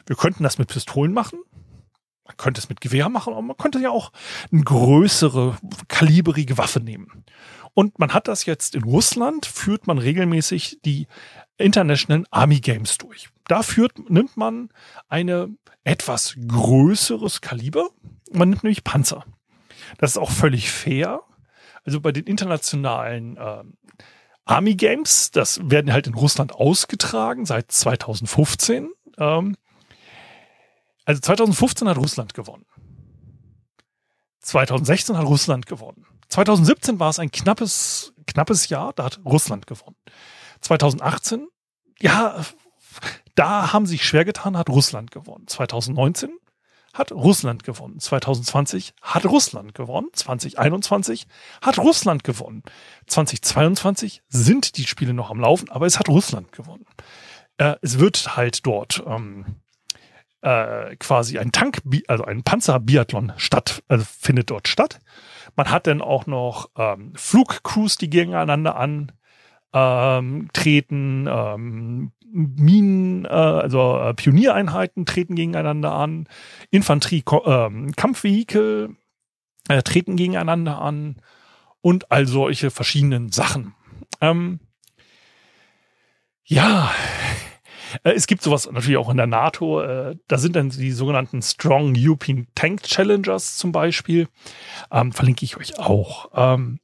wir 0.06 0.16
könnten 0.16 0.42
das 0.42 0.58
mit 0.58 0.68
Pistolen 0.68 1.12
machen. 1.12 1.40
Man 2.24 2.36
könnte 2.36 2.60
es 2.60 2.70
mit 2.70 2.80
Gewehr 2.80 3.10
machen, 3.10 3.34
aber 3.34 3.42
man 3.42 3.56
könnte 3.56 3.78
ja 3.78 3.90
auch 3.90 4.10
eine 4.50 4.62
größere, 4.62 5.56
kaliberige 5.88 6.56
Waffe 6.56 6.80
nehmen. 6.80 7.24
Und 7.78 8.00
man 8.00 8.12
hat 8.12 8.26
das 8.26 8.44
jetzt 8.44 8.74
in 8.74 8.82
Russland, 8.82 9.46
führt 9.46 9.86
man 9.86 9.98
regelmäßig 9.98 10.80
die 10.84 11.06
International 11.58 12.24
Army 12.32 12.58
Games 12.58 12.98
durch. 12.98 13.28
Da 13.46 13.62
führt, 13.62 14.10
nimmt 14.10 14.36
man 14.36 14.70
eine 15.08 15.54
etwas 15.84 16.34
größeres 16.48 17.40
Kaliber. 17.40 17.90
Man 18.32 18.50
nimmt 18.50 18.64
nämlich 18.64 18.82
Panzer. 18.82 19.24
Das 19.98 20.10
ist 20.10 20.16
auch 20.16 20.32
völlig 20.32 20.72
fair. 20.72 21.22
Also 21.84 22.00
bei 22.00 22.10
den 22.10 22.24
internationalen 22.24 23.36
äh, 23.36 23.62
Army 24.44 24.74
Games, 24.74 25.30
das 25.30 25.60
werden 25.62 25.92
halt 25.92 26.08
in 26.08 26.14
Russland 26.14 26.56
ausgetragen 26.56 27.46
seit 27.46 27.70
2015. 27.70 28.90
Ähm, 29.18 29.56
also 31.04 31.20
2015 31.20 31.88
hat 31.88 31.96
Russland 31.96 32.34
gewonnen. 32.34 32.66
2016 34.40 35.16
hat 35.16 35.26
Russland 35.26 35.66
gewonnen. 35.66 36.04
2017 36.28 37.00
war 37.00 37.10
es 37.10 37.18
ein 37.18 37.30
knappes, 37.30 38.12
knappes 38.26 38.68
Jahr, 38.68 38.92
da 38.92 39.04
hat 39.04 39.20
Russland 39.24 39.66
gewonnen. 39.66 39.96
2018, 40.60 41.48
ja, 42.00 42.44
da 43.34 43.72
haben 43.72 43.86
sich 43.86 44.04
schwer 44.04 44.24
getan, 44.24 44.56
hat 44.56 44.68
Russland 44.68 45.10
gewonnen. 45.10 45.46
2019 45.46 46.30
hat 46.92 47.12
Russland 47.12 47.62
gewonnen. 47.62 48.00
2020 48.00 48.94
hat 49.00 49.24
Russland 49.24 49.74
gewonnen. 49.74 50.08
2021 50.12 51.26
hat 51.62 51.78
Russland 51.78 52.24
gewonnen. 52.24 52.62
2022 53.06 54.22
sind 54.28 54.76
die 54.76 54.86
Spiele 54.86 55.14
noch 55.14 55.30
am 55.30 55.40
Laufen, 55.40 55.70
aber 55.70 55.86
es 55.86 55.98
hat 55.98 56.08
Russland 56.08 56.52
gewonnen. 56.52 56.86
Äh, 57.58 57.76
es 57.82 57.98
wird 57.98 58.36
halt 58.36 58.66
dort 58.66 59.02
ähm, 59.06 59.44
äh, 60.42 60.96
quasi 60.96 61.38
ein 61.38 61.52
Tank, 61.52 61.82
also 62.08 62.24
ein 62.24 62.42
Panzerbiathlon 62.42 63.32
statt, 63.36 63.82
also 63.88 64.04
dort 64.46 64.68
statt. 64.68 65.00
Man 65.56 65.70
hat 65.70 65.86
dann 65.86 66.02
auch 66.02 66.26
noch 66.26 66.70
ähm, 66.76 67.12
Flugcrews, 67.14 67.96
die 67.96 68.10
gegeneinander 68.10 68.76
an 68.76 69.12
ähm, 69.72 70.48
treten, 70.52 71.28
ähm, 71.30 72.12
Minen, 72.30 73.24
äh, 73.24 73.28
also 73.28 73.98
äh, 73.98 74.14
Pioniereinheiten 74.14 75.06
treten 75.06 75.34
gegeneinander 75.34 75.92
an, 75.92 76.28
Infanterie, 76.70 77.24
äh, 77.26 77.92
Kampfvehikel 77.96 78.96
äh, 79.68 79.82
treten 79.82 80.16
gegeneinander 80.16 80.80
an 80.80 81.16
und 81.80 82.10
all 82.10 82.26
solche 82.26 82.70
verschiedenen 82.70 83.30
Sachen. 83.30 83.74
Ähm, 84.20 84.60
ja, 86.44 86.90
es 88.02 88.26
gibt 88.26 88.42
sowas 88.42 88.70
natürlich 88.70 88.96
auch 88.96 89.10
in 89.10 89.16
der 89.16 89.26
NATO. 89.26 89.82
Äh, 89.82 90.16
da 90.28 90.38
sind 90.38 90.56
dann 90.56 90.70
die 90.70 90.92
sogenannten 90.92 91.42
Strong 91.42 91.94
European 91.96 92.46
Tank 92.54 92.82
Challengers 92.82 93.56
zum 93.56 93.72
Beispiel. 93.72 94.28
Ähm, 94.90 95.12
verlinke 95.12 95.44
ich 95.44 95.56
euch 95.56 95.78
auch. 95.78 96.30
Ähm, 96.34 96.80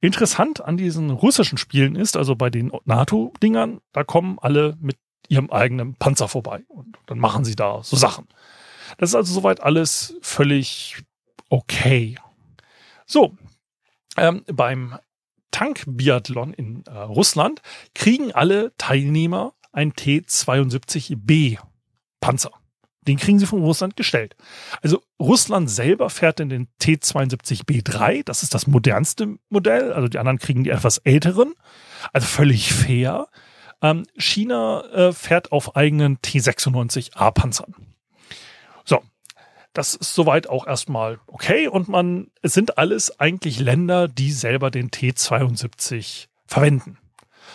interessant 0.00 0.62
an 0.64 0.76
diesen 0.76 1.10
russischen 1.10 1.58
Spielen 1.58 1.96
ist, 1.96 2.16
also 2.16 2.36
bei 2.36 2.50
den 2.50 2.72
NATO-Dingern, 2.84 3.80
da 3.92 4.04
kommen 4.04 4.38
alle 4.40 4.76
mit 4.80 4.96
ihrem 5.28 5.50
eigenen 5.50 5.94
Panzer 5.94 6.28
vorbei 6.28 6.64
und 6.68 6.96
dann 7.06 7.18
machen 7.18 7.44
sie 7.44 7.56
da 7.56 7.82
so 7.82 7.96
Sachen. 7.96 8.28
Das 8.98 9.10
ist 9.10 9.14
also 9.14 9.32
soweit 9.32 9.62
alles 9.62 10.16
völlig 10.20 11.02
okay. 11.48 12.18
So, 13.06 13.34
ähm, 14.16 14.44
beim 14.46 14.98
Tankbiathlon 15.50 16.52
in 16.52 16.84
äh, 16.86 16.98
Russland 16.98 17.62
kriegen 17.94 18.32
alle 18.32 18.72
Teilnehmer 18.76 19.53
ein 19.74 19.94
T-72B 19.94 21.58
Panzer. 22.20 22.52
Den 23.06 23.18
kriegen 23.18 23.38
sie 23.38 23.46
von 23.46 23.62
Russland 23.62 23.96
gestellt. 23.96 24.34
Also 24.80 25.02
Russland 25.20 25.68
selber 25.68 26.08
fährt 26.08 26.40
in 26.40 26.48
den 26.48 26.68
T-72B3, 26.78 28.24
das 28.24 28.42
ist 28.42 28.54
das 28.54 28.66
modernste 28.66 29.36
Modell, 29.50 29.92
also 29.92 30.08
die 30.08 30.18
anderen 30.18 30.38
kriegen 30.38 30.64
die 30.64 30.70
etwas 30.70 30.98
älteren, 30.98 31.54
also 32.12 32.26
völlig 32.26 32.72
fair. 32.72 33.28
Ähm, 33.82 34.04
China 34.16 34.84
äh, 34.92 35.12
fährt 35.12 35.52
auf 35.52 35.76
eigenen 35.76 36.22
T-96A 36.22 37.30
Panzern. 37.32 37.74
So, 38.84 39.02
das 39.74 39.94
ist 39.94 40.14
soweit 40.14 40.46
auch 40.46 40.66
erstmal 40.66 41.18
okay 41.26 41.68
und 41.68 41.88
man, 41.88 42.30
es 42.40 42.54
sind 42.54 42.78
alles 42.78 43.20
eigentlich 43.20 43.60
Länder, 43.60 44.08
die 44.08 44.32
selber 44.32 44.70
den 44.70 44.90
T-72 44.90 46.28
verwenden. 46.46 46.96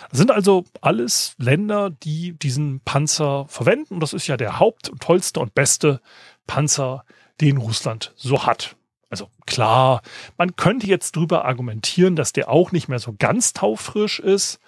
Das 0.08 0.18
sind 0.18 0.30
also 0.30 0.64
alles 0.80 1.34
Länder, 1.38 1.90
die 1.90 2.32
diesen 2.32 2.80
Panzer 2.80 3.46
verwenden. 3.48 4.00
das 4.00 4.12
ist 4.12 4.26
ja 4.26 4.36
der 4.36 4.58
haupt- 4.58 4.88
und 4.88 5.02
tollste 5.02 5.40
und 5.40 5.54
beste 5.54 6.00
Panzer, 6.46 7.04
den 7.40 7.56
Russland 7.56 8.12
so 8.16 8.46
hat. 8.46 8.76
Also 9.08 9.28
klar, 9.46 10.02
man 10.38 10.56
könnte 10.56 10.86
jetzt 10.86 11.16
drüber 11.16 11.44
argumentieren, 11.44 12.16
dass 12.16 12.32
der 12.32 12.48
auch 12.48 12.70
nicht 12.70 12.88
mehr 12.88 13.00
so 13.00 13.14
ganz 13.18 13.52
taufrisch 13.52 14.20
ist. 14.20 14.60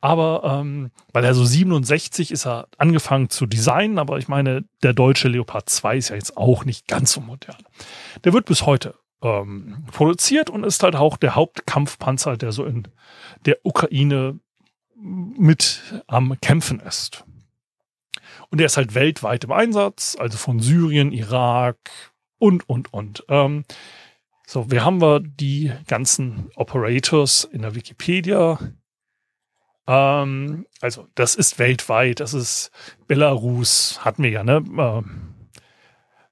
Aber 0.00 0.42
ähm, 0.44 0.90
weil 1.14 1.24
er 1.24 1.34
so 1.34 1.44
67 1.44 2.30
ist 2.30 2.46
er 2.46 2.68
angefangen 2.76 3.30
zu 3.30 3.46
designen, 3.46 3.98
aber 3.98 4.18
ich 4.18 4.28
meine, 4.28 4.64
der 4.82 4.92
deutsche 4.92 5.28
Leopard 5.28 5.70
2 5.70 5.96
ist 5.96 6.08
ja 6.10 6.16
jetzt 6.16 6.36
auch 6.36 6.66
nicht 6.66 6.86
ganz 6.88 7.12
so 7.12 7.22
modern. 7.22 7.56
Der 8.22 8.34
wird 8.34 8.44
bis 8.44 8.66
heute 8.66 8.96
ähm, 9.22 9.84
produziert 9.90 10.50
und 10.50 10.64
ist 10.64 10.82
halt 10.82 10.94
auch 10.94 11.16
der 11.16 11.34
Hauptkampfpanzer, 11.34 12.36
der 12.36 12.52
so 12.52 12.66
in 12.66 12.86
der 13.46 13.58
Ukraine 13.62 14.38
mit 14.96 15.82
am 16.06 16.38
Kämpfen 16.40 16.80
ist. 16.80 17.24
Und 18.50 18.60
er 18.60 18.66
ist 18.66 18.76
halt 18.76 18.94
weltweit 18.94 19.44
im 19.44 19.52
Einsatz, 19.52 20.16
also 20.18 20.38
von 20.38 20.60
Syrien, 20.60 21.12
Irak 21.12 21.78
und, 22.38 22.68
und, 22.68 22.92
und. 22.92 23.24
Ähm, 23.28 23.64
so, 24.46 24.70
wir 24.70 24.84
haben 24.84 25.00
wir 25.00 25.20
die 25.20 25.72
ganzen 25.86 26.50
Operators 26.54 27.44
in 27.44 27.62
der 27.62 27.74
Wikipedia. 27.74 28.58
Ähm, 29.86 30.66
also, 30.80 31.08
das 31.14 31.34
ist 31.34 31.58
weltweit, 31.58 32.20
das 32.20 32.34
ist 32.34 32.70
Belarus, 33.06 34.04
hatten 34.04 34.22
wir 34.22 34.30
ja, 34.30 34.44
ne? 34.44 34.62
Ähm, 34.78 35.34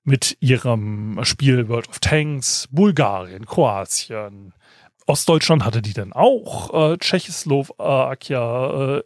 mit 0.04 0.37
ihrem 0.40 1.21
Spiel 1.23 1.69
World 1.69 1.88
of 1.88 2.00
Tanks, 2.00 2.69
Bulgarien, 2.73 3.47
Kroatien, 3.47 4.52
Ostdeutschland 5.07 5.65
hatte 5.65 5.83
die 5.83 5.93
dann 5.93 6.13
auch, 6.13 6.93
äh, 6.93 6.99
Tschechoslowakia, 6.99 8.99
äh, 8.99 9.03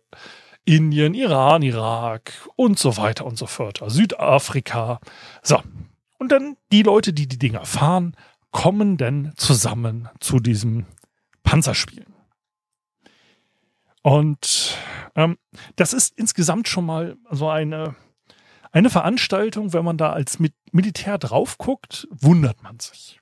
Indien, 0.65 1.15
Iran, 1.15 1.63
Irak 1.63 2.33
und 2.57 2.79
so 2.79 2.97
weiter 2.97 3.25
und 3.25 3.39
so 3.39 3.47
fort. 3.47 3.83
Südafrika. 3.87 5.01
So. 5.43 5.63
Und 6.19 6.33
dann 6.33 6.57
die 6.73 6.83
Leute, 6.83 7.13
die 7.13 7.29
die 7.29 7.39
Dinger 7.39 7.65
fahren, 7.65 8.17
kommen 8.51 8.97
dann 8.97 9.33
zusammen 9.37 10.09
zu 10.19 10.41
diesem 10.41 10.87
Panzerspielen. 11.43 12.15
Und 14.03 14.77
ähm, 15.15 15.37
das 15.77 15.93
ist 15.93 16.19
insgesamt 16.19 16.69
schon 16.69 16.87
mal 16.87 17.17
so 17.31 17.49
eine, 17.49 17.95
eine 18.73 18.91
Veranstaltung, 18.91 19.73
wenn 19.73 19.85
man 19.85 19.99
da 19.99 20.13
als 20.13 20.39
Militär 20.73 21.19
drauf 21.19 21.59
guckt, 21.59 22.09
wundert 22.11 22.63
man 22.63 22.81
sich. 22.81 23.21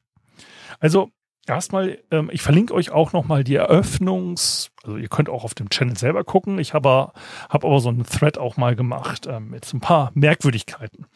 Also 0.80 1.10
Erstmal, 1.46 1.98
ähm, 2.10 2.30
ich 2.32 2.40
verlinke 2.40 2.72
euch 2.72 2.90
auch 2.90 3.12
nochmal 3.12 3.44
die 3.44 3.56
Eröffnungs, 3.56 4.70
also 4.82 4.96
ihr 4.96 5.08
könnt 5.08 5.28
auch 5.28 5.44
auf 5.44 5.54
dem 5.54 5.68
Channel 5.68 5.96
selber 5.96 6.24
gucken. 6.24 6.58
Ich 6.58 6.72
habe 6.72 7.12
hab 7.50 7.64
aber 7.64 7.80
so 7.80 7.90
einen 7.90 8.04
Thread 8.04 8.38
auch 8.38 8.56
mal 8.56 8.74
gemacht 8.74 9.26
ähm, 9.26 9.50
mit 9.50 9.64
so 9.64 9.76
ein 9.76 9.80
paar 9.80 10.10
Merkwürdigkeiten. 10.14 11.06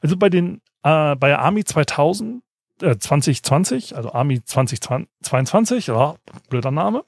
Also 0.00 0.16
bei 0.16 0.28
den, 0.28 0.60
äh, 0.84 1.16
bei 1.16 1.36
Army 1.36 1.64
2000, 1.64 2.42
äh, 2.80 2.96
2020, 2.96 3.96
also 3.96 4.12
Army 4.12 4.44
2022, 4.44 5.88
ja, 5.88 6.14
blöder 6.48 6.70
Name, 6.70 7.04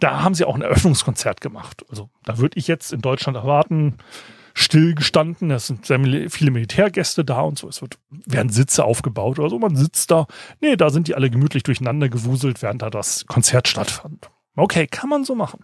da 0.00 0.22
haben 0.22 0.34
sie 0.34 0.44
auch 0.44 0.56
ein 0.56 0.62
Eröffnungskonzert 0.62 1.40
gemacht. 1.40 1.84
Also 1.88 2.10
da 2.24 2.38
würde 2.38 2.58
ich 2.58 2.66
jetzt 2.66 2.92
in 2.92 3.00
Deutschland 3.00 3.36
erwarten, 3.36 3.98
stillgestanden. 4.56 5.50
Es 5.50 5.66
sind 5.66 5.84
sehr 5.84 6.00
viele 6.30 6.50
Militärgäste 6.50 7.24
da 7.24 7.42
und 7.42 7.58
so. 7.58 7.68
Es 7.68 7.82
wird, 7.82 7.98
werden 8.08 8.50
Sitze 8.50 8.84
aufgebaut 8.84 9.38
oder 9.38 9.50
so. 9.50 9.58
Man 9.58 9.76
sitzt 9.76 10.10
da. 10.10 10.26
Nee, 10.60 10.76
da 10.76 10.88
sind 10.88 11.08
die 11.08 11.14
alle 11.14 11.28
gemütlich 11.28 11.62
durcheinander 11.62 12.08
gewuselt, 12.08 12.62
während 12.62 12.80
da 12.80 12.88
das 12.88 13.26
Konzert 13.26 13.68
stattfand. 13.68 14.30
Okay, 14.56 14.86
kann 14.86 15.10
man 15.10 15.24
so 15.24 15.34
machen. 15.34 15.62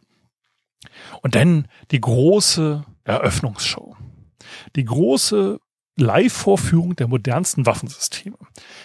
Und 1.23 1.35
dann 1.35 1.69
die 1.91 2.03
große 2.03 2.85
Eröffnungsshow. 3.05 3.97
Die 4.77 4.85
große 4.85 5.59
Live-Vorführung 5.97 6.95
der 6.95 7.09
modernsten 7.09 7.65
Waffensysteme. 7.65 8.37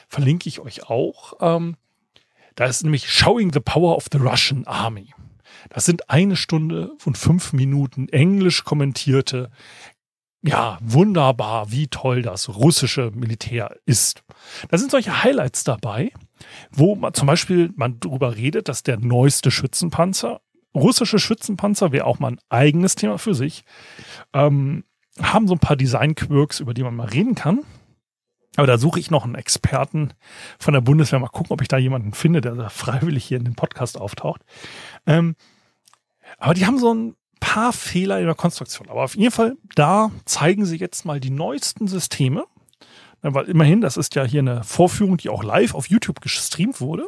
Verlinke 0.08 0.48
ich 0.48 0.62
euch 0.62 0.90
auch. 0.90 1.34
Ähm, 1.42 1.76
da 2.56 2.66
ist 2.66 2.84
nämlich 2.84 3.12
Showing 3.12 3.52
the 3.52 3.60
Power 3.60 3.98
of 3.98 4.06
the 4.12 4.20
Russian 4.20 4.66
Army. 4.68 5.14
Das 5.70 5.86
sind 5.86 6.10
eine 6.10 6.36
Stunde 6.36 6.92
und 7.06 7.18
fünf 7.18 7.52
Minuten 7.52 8.08
englisch 8.10 8.64
kommentierte, 8.64 9.52
ja, 10.48 10.78
wunderbar, 10.82 11.72
wie 11.72 11.88
toll 11.88 12.22
das 12.22 12.50
russische 12.50 13.12
Militär 13.14 13.76
ist. 13.86 14.24
Da 14.70 14.78
sind 14.78 14.92
solche 14.92 15.24
Highlights 15.24 15.64
dabei, 15.64 16.12
wo 16.72 16.96
man 16.96 17.14
zum 17.14 17.28
Beispiel 17.28 17.72
man 17.76 18.00
darüber 18.00 18.36
redet, 18.36 18.70
dass 18.70 18.84
der 18.84 18.98
neueste 18.98 19.52
Schützenpanzer, 19.52 20.42
russische 20.74 21.20
Schützenpanzer 21.20 21.92
wäre 21.92 22.06
auch 22.06 22.20
mal 22.20 22.34
ein 22.34 22.40
eigenes 22.50 22.96
Thema 22.96 23.18
für 23.18 23.34
sich, 23.34 23.64
ähm, 24.34 24.84
haben 25.22 25.48
so 25.48 25.56
ein 25.56 25.60
paar 25.60 25.76
Design-Quirks, 25.76 26.60
über 26.60 26.74
die 26.74 26.84
man 26.84 26.96
mal 26.96 27.08
reden 27.08 27.36
kann. 27.36 27.62
Aber 28.56 28.68
da 28.68 28.78
suche 28.78 29.00
ich 29.00 29.12
noch 29.12 29.24
einen 29.24 29.36
Experten 29.36 30.14
von 30.60 30.74
der 30.74 30.82
Bundeswehr. 30.82 31.20
Mal 31.20 31.28
gucken, 31.28 31.54
ob 31.54 31.62
ich 31.62 31.68
da 31.68 31.78
jemanden 31.78 32.14
finde, 32.14 32.42
der 32.42 32.70
freiwillig 32.72 33.26
hier 33.26 33.38
in 33.38 33.46
den 33.46 33.56
Podcast 33.56 34.00
auftaucht. 34.00 34.42
Ähm, 35.06 35.36
aber 36.40 36.56
die 36.56 36.66
haben 36.66 36.80
so 36.80 36.94
ein 36.94 37.16
paar 37.40 37.74
Fehler 37.74 38.20
in 38.20 38.26
der 38.26 38.36
Konstruktion. 38.36 38.90
Aber 38.90 39.04
auf 39.04 39.16
jeden 39.16 39.32
Fall, 39.32 39.58
da 39.76 40.12
zeigen 40.26 40.66
sie 40.66 40.78
jetzt 40.78 41.06
mal 41.06 41.20
die 41.20 41.30
neuesten 41.30 41.88
Systeme. 41.88 42.46
Weil 43.22 43.46
immerhin, 43.46 43.82
das 43.82 43.98
ist 43.98 44.16
ja 44.16 44.24
hier 44.24 44.42
eine 44.42 44.64
Vorführung, 44.64 45.18
die 45.18 45.30
auch 45.30 45.44
live 45.44 45.74
auf 45.74 45.90
YouTube 45.90 46.22
gestreamt 46.22 46.80
wurde. 46.82 47.08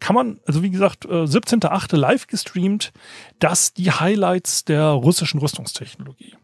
Kann 0.00 0.14
man, 0.14 0.40
also 0.46 0.62
wie 0.62 0.70
gesagt, 0.70 1.06
17.8. 1.06 1.92
Äh, 1.92 1.96
live 1.96 2.26
gestreamt, 2.26 2.92
das 3.38 3.72
die 3.74 3.92
Highlights 3.92 4.64
der 4.64 4.84
russischen 4.86 5.38
Rüstungstechnologie. 5.38 6.34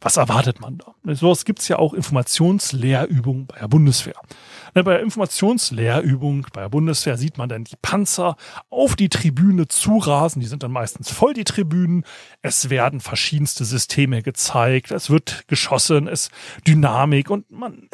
Was 0.00 0.16
erwartet 0.16 0.60
man 0.60 0.78
da? 0.78 1.14
Sowas 1.14 1.44
gibt 1.44 1.60
es 1.60 1.68
ja 1.68 1.78
auch 1.78 1.92
Informationslehrübungen 1.92 3.46
bei 3.46 3.58
der 3.58 3.68
Bundeswehr. 3.68 4.20
Bei 4.76 4.82
der 4.82 5.00
Informationslehrübung 5.00 6.48
bei 6.52 6.60
der 6.60 6.68
Bundeswehr 6.68 7.16
sieht 7.16 7.38
man 7.38 7.48
dann 7.48 7.64
die 7.64 7.76
Panzer 7.80 8.36
auf 8.68 8.94
die 8.94 9.08
Tribüne 9.08 9.68
zurasen. 9.68 10.40
Die 10.40 10.46
sind 10.46 10.62
dann 10.62 10.70
meistens 10.70 11.10
voll 11.10 11.32
die 11.32 11.44
Tribünen. 11.44 12.04
Es 12.42 12.68
werden 12.68 13.00
verschiedenste 13.00 13.64
Systeme 13.64 14.22
gezeigt. 14.22 14.90
Es 14.90 15.08
wird 15.08 15.48
geschossen, 15.48 16.08
es 16.08 16.28
Dynamik 16.66 17.30
und 17.30 17.50
man, 17.50 17.88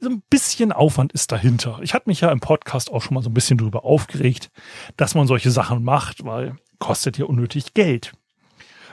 so 0.00 0.08
ein 0.08 0.22
bisschen 0.30 0.72
Aufwand 0.72 1.12
ist 1.12 1.32
dahinter. 1.32 1.80
Ich 1.82 1.92
hatte 1.92 2.08
mich 2.08 2.22
ja 2.22 2.32
im 2.32 2.40
Podcast 2.40 2.90
auch 2.90 3.02
schon 3.02 3.12
mal 3.12 3.22
so 3.22 3.28
ein 3.28 3.34
bisschen 3.34 3.58
darüber 3.58 3.84
aufgeregt, 3.84 4.50
dass 4.96 5.14
man 5.14 5.26
solche 5.26 5.50
Sachen 5.50 5.84
macht, 5.84 6.24
weil 6.24 6.56
kostet 6.78 7.18
ja 7.18 7.26
unnötig 7.26 7.74
Geld. 7.74 8.14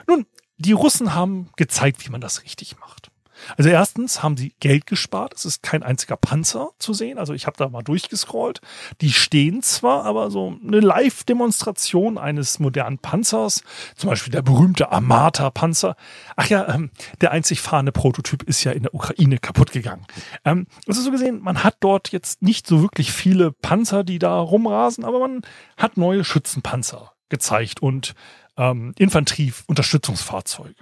Nun, 0.06 0.26
die 0.58 0.72
Russen 0.72 1.14
haben 1.14 1.48
gezeigt, 1.56 2.04
wie 2.04 2.10
man 2.10 2.20
das 2.20 2.42
richtig 2.42 2.78
macht. 2.80 3.09
Also 3.56 3.70
erstens 3.70 4.22
haben 4.22 4.36
sie 4.36 4.54
Geld 4.60 4.86
gespart. 4.86 5.34
Es 5.34 5.44
ist 5.44 5.62
kein 5.62 5.82
einziger 5.82 6.16
Panzer 6.16 6.70
zu 6.78 6.94
sehen. 6.94 7.18
Also 7.18 7.34
ich 7.34 7.46
habe 7.46 7.56
da 7.56 7.68
mal 7.68 7.82
durchgescrollt. 7.82 8.60
Die 9.00 9.12
stehen 9.12 9.62
zwar, 9.62 10.04
aber 10.04 10.30
so 10.30 10.56
eine 10.66 10.80
Live-Demonstration 10.80 12.18
eines 12.18 12.58
modernen 12.58 12.98
Panzers, 12.98 13.62
zum 13.96 14.10
Beispiel 14.10 14.32
der 14.32 14.42
berühmte 14.42 14.92
Armata-Panzer. 14.92 15.96
Ach 16.36 16.46
ja, 16.46 16.68
ähm, 16.74 16.90
der 17.20 17.32
einzig 17.32 17.60
fahrende 17.60 17.92
Prototyp 17.92 18.42
ist 18.44 18.64
ja 18.64 18.72
in 18.72 18.82
der 18.82 18.94
Ukraine 18.94 19.38
kaputt 19.38 19.72
gegangen. 19.72 20.06
Ähm, 20.44 20.66
also 20.86 21.02
so 21.02 21.10
gesehen, 21.10 21.40
man 21.42 21.64
hat 21.64 21.76
dort 21.80 22.10
jetzt 22.10 22.42
nicht 22.42 22.66
so 22.66 22.82
wirklich 22.82 23.12
viele 23.12 23.52
Panzer, 23.52 24.04
die 24.04 24.18
da 24.18 24.38
rumrasen, 24.40 25.04
aber 25.04 25.20
man 25.20 25.42
hat 25.76 25.96
neue 25.96 26.24
Schützenpanzer 26.24 27.12
gezeigt 27.28 27.80
und 27.80 28.14
ähm, 28.56 28.92
Infanterie-Unterstützungsfahrzeuge. 28.98 30.74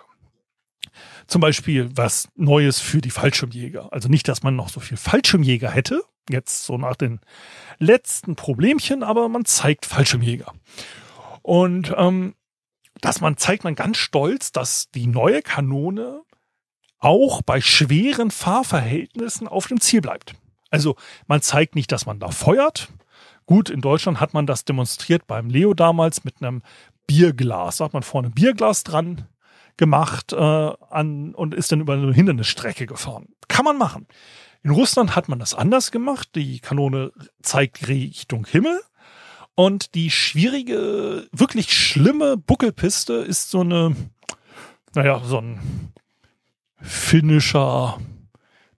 Zum 1.28 1.42
Beispiel 1.42 1.90
was 1.94 2.28
Neues 2.36 2.80
für 2.80 3.02
die 3.02 3.10
Fallschirmjäger. 3.10 3.92
Also 3.92 4.08
nicht, 4.08 4.26
dass 4.28 4.42
man 4.42 4.56
noch 4.56 4.70
so 4.70 4.80
viel 4.80 4.96
Fallschirmjäger 4.96 5.70
hätte, 5.70 6.02
jetzt 6.30 6.64
so 6.64 6.78
nach 6.78 6.96
den 6.96 7.20
letzten 7.78 8.34
Problemchen, 8.34 9.02
aber 9.02 9.28
man 9.28 9.44
zeigt 9.44 9.84
Fallschirmjäger. 9.84 10.52
Und 11.42 11.94
ähm, 11.96 12.34
dass 13.02 13.20
man 13.20 13.36
zeigt 13.36 13.62
man 13.62 13.74
ganz 13.74 13.98
stolz, 13.98 14.52
dass 14.52 14.90
die 14.90 15.06
neue 15.06 15.42
Kanone 15.42 16.22
auch 16.98 17.42
bei 17.42 17.60
schweren 17.60 18.30
Fahrverhältnissen 18.30 19.46
auf 19.46 19.66
dem 19.68 19.80
Ziel 19.80 20.00
bleibt. 20.00 20.34
Also 20.70 20.96
man 21.26 21.42
zeigt 21.42 21.74
nicht, 21.74 21.92
dass 21.92 22.06
man 22.06 22.18
da 22.20 22.30
feuert. 22.30 22.88
Gut, 23.46 23.68
in 23.68 23.82
Deutschland 23.82 24.18
hat 24.18 24.34
man 24.34 24.46
das 24.46 24.64
demonstriert 24.64 25.26
beim 25.26 25.48
Leo 25.48 25.74
damals 25.74 26.24
mit 26.24 26.42
einem 26.42 26.62
Bierglas. 27.06 27.76
Da 27.76 27.84
hat 27.84 27.92
man 27.92 28.02
vorne 28.02 28.28
ein 28.28 28.34
Bierglas 28.34 28.82
dran 28.82 29.28
gemacht 29.78 30.34
äh, 30.34 30.36
an, 30.36 31.34
und 31.34 31.54
ist 31.54 31.72
dann 31.72 31.80
über 31.80 31.94
eine 31.94 32.12
Hindernisstrecke 32.12 32.86
gefahren. 32.86 33.28
Kann 33.48 33.64
man 33.64 33.78
machen. 33.78 34.06
In 34.62 34.70
Russland 34.70 35.16
hat 35.16 35.28
man 35.28 35.38
das 35.38 35.54
anders 35.54 35.90
gemacht. 35.90 36.28
Die 36.34 36.58
Kanone 36.60 37.12
zeigt 37.40 37.88
Richtung 37.88 38.46
Himmel. 38.46 38.80
Und 39.54 39.94
die 39.94 40.10
schwierige, 40.10 41.26
wirklich 41.32 41.72
schlimme 41.72 42.36
Buckelpiste 42.36 43.14
ist 43.14 43.50
so 43.50 43.60
eine, 43.60 43.96
naja, 44.94 45.20
so 45.24 45.40
ein 45.40 45.92
finnischer 46.80 47.98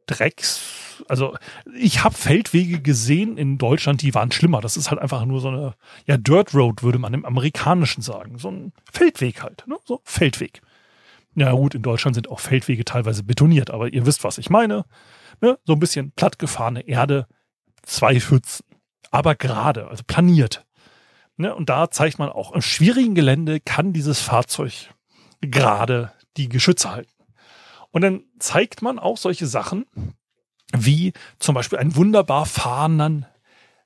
Drecks, 0.06 0.80
also 1.08 1.36
ich 1.76 2.02
habe 2.04 2.14
Feldwege 2.14 2.80
gesehen 2.80 3.36
in 3.36 3.58
Deutschland, 3.58 4.02
die 4.02 4.14
waren 4.14 4.32
schlimmer. 4.32 4.60
Das 4.60 4.76
ist 4.76 4.90
halt 4.90 5.00
einfach 5.00 5.24
nur 5.24 5.40
so 5.40 5.48
eine, 5.48 5.74
ja, 6.06 6.16
Dirt 6.16 6.54
Road 6.54 6.82
würde 6.82 6.98
man 6.98 7.14
im 7.14 7.24
Amerikanischen 7.24 8.02
sagen. 8.02 8.38
So 8.38 8.50
ein 8.50 8.72
Feldweg 8.92 9.42
halt, 9.42 9.64
ne? 9.66 9.76
So 9.84 10.00
Feldweg. 10.04 10.62
Ja 11.40 11.53
gut, 11.53 11.74
in 11.74 11.81
Deutschland 11.81 12.14
sind 12.14 12.29
auch 12.29 12.38
Feldwege 12.38 12.85
teilweise 12.85 13.22
betoniert, 13.22 13.70
aber 13.70 13.90
ihr 13.90 14.05
wisst, 14.05 14.24
was 14.24 14.37
ich 14.37 14.50
meine. 14.50 14.85
Ne? 15.40 15.59
So 15.64 15.72
ein 15.72 15.79
bisschen 15.81 16.12
plattgefahrene 16.12 16.87
Erde, 16.87 17.26
zwei 17.83 18.20
Pfützen, 18.20 18.66
aber 19.11 19.35
gerade, 19.37 19.88
also 19.88 20.05
planiert. 20.07 20.66
Ne? 21.38 21.55
Und 21.55 21.70
da 21.70 21.90
zeigt 21.90 22.18
man 22.18 22.29
auch, 22.29 22.53
im 22.53 22.61
schwierigen 22.61 23.14
Gelände 23.14 23.59
kann 23.59 23.94
dieses 23.94 24.20
Fahrzeug 24.20 24.90
gerade 25.40 26.12
die 26.37 26.50
Geschütze 26.50 26.90
halten. 26.90 27.11
Und 27.90 28.03
dann 28.03 28.22
zeigt 28.38 28.83
man 28.83 28.98
auch 28.98 29.16
solche 29.16 29.46
Sachen, 29.46 29.87
wie 30.76 31.14
zum 31.38 31.55
Beispiel 31.55 31.79
einen 31.79 31.96
wunderbar 31.96 32.44
fahrenden 32.44 33.24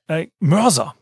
äh, 0.08 0.26
Mörser. 0.40 0.96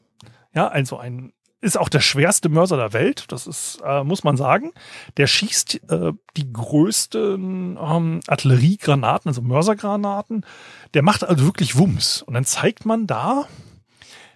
Ja, 0.55 0.69
also 0.69 0.99
ein 0.99 1.33
ist 1.63 1.79
auch 1.79 1.89
der 1.89 2.01
schwerste 2.01 2.49
Mörser 2.49 2.77
der 2.77 2.93
Welt, 2.93 3.27
das 3.29 3.47
ist, 3.47 3.81
äh, 3.85 4.03
muss 4.03 4.25
man 4.25 4.37
sagen. 4.37 4.73
Der 5.17 5.29
schießt 5.29 5.91
äh, 5.91 6.13
die 6.37 6.53
größten 6.53 7.79
ähm, 7.81 8.21
Artilleriegranaten, 8.27 9.29
also 9.29 9.43
Mörsergranaten. 9.43 10.45
Der 10.93 11.03
macht 11.03 11.23
also 11.23 11.45
wirklich 11.45 11.79
Wumms. 11.79 12.23
Und 12.23 12.35
dann 12.35 12.45
zeigt 12.45 12.85
man 12.85 13.07
da, 13.07 13.47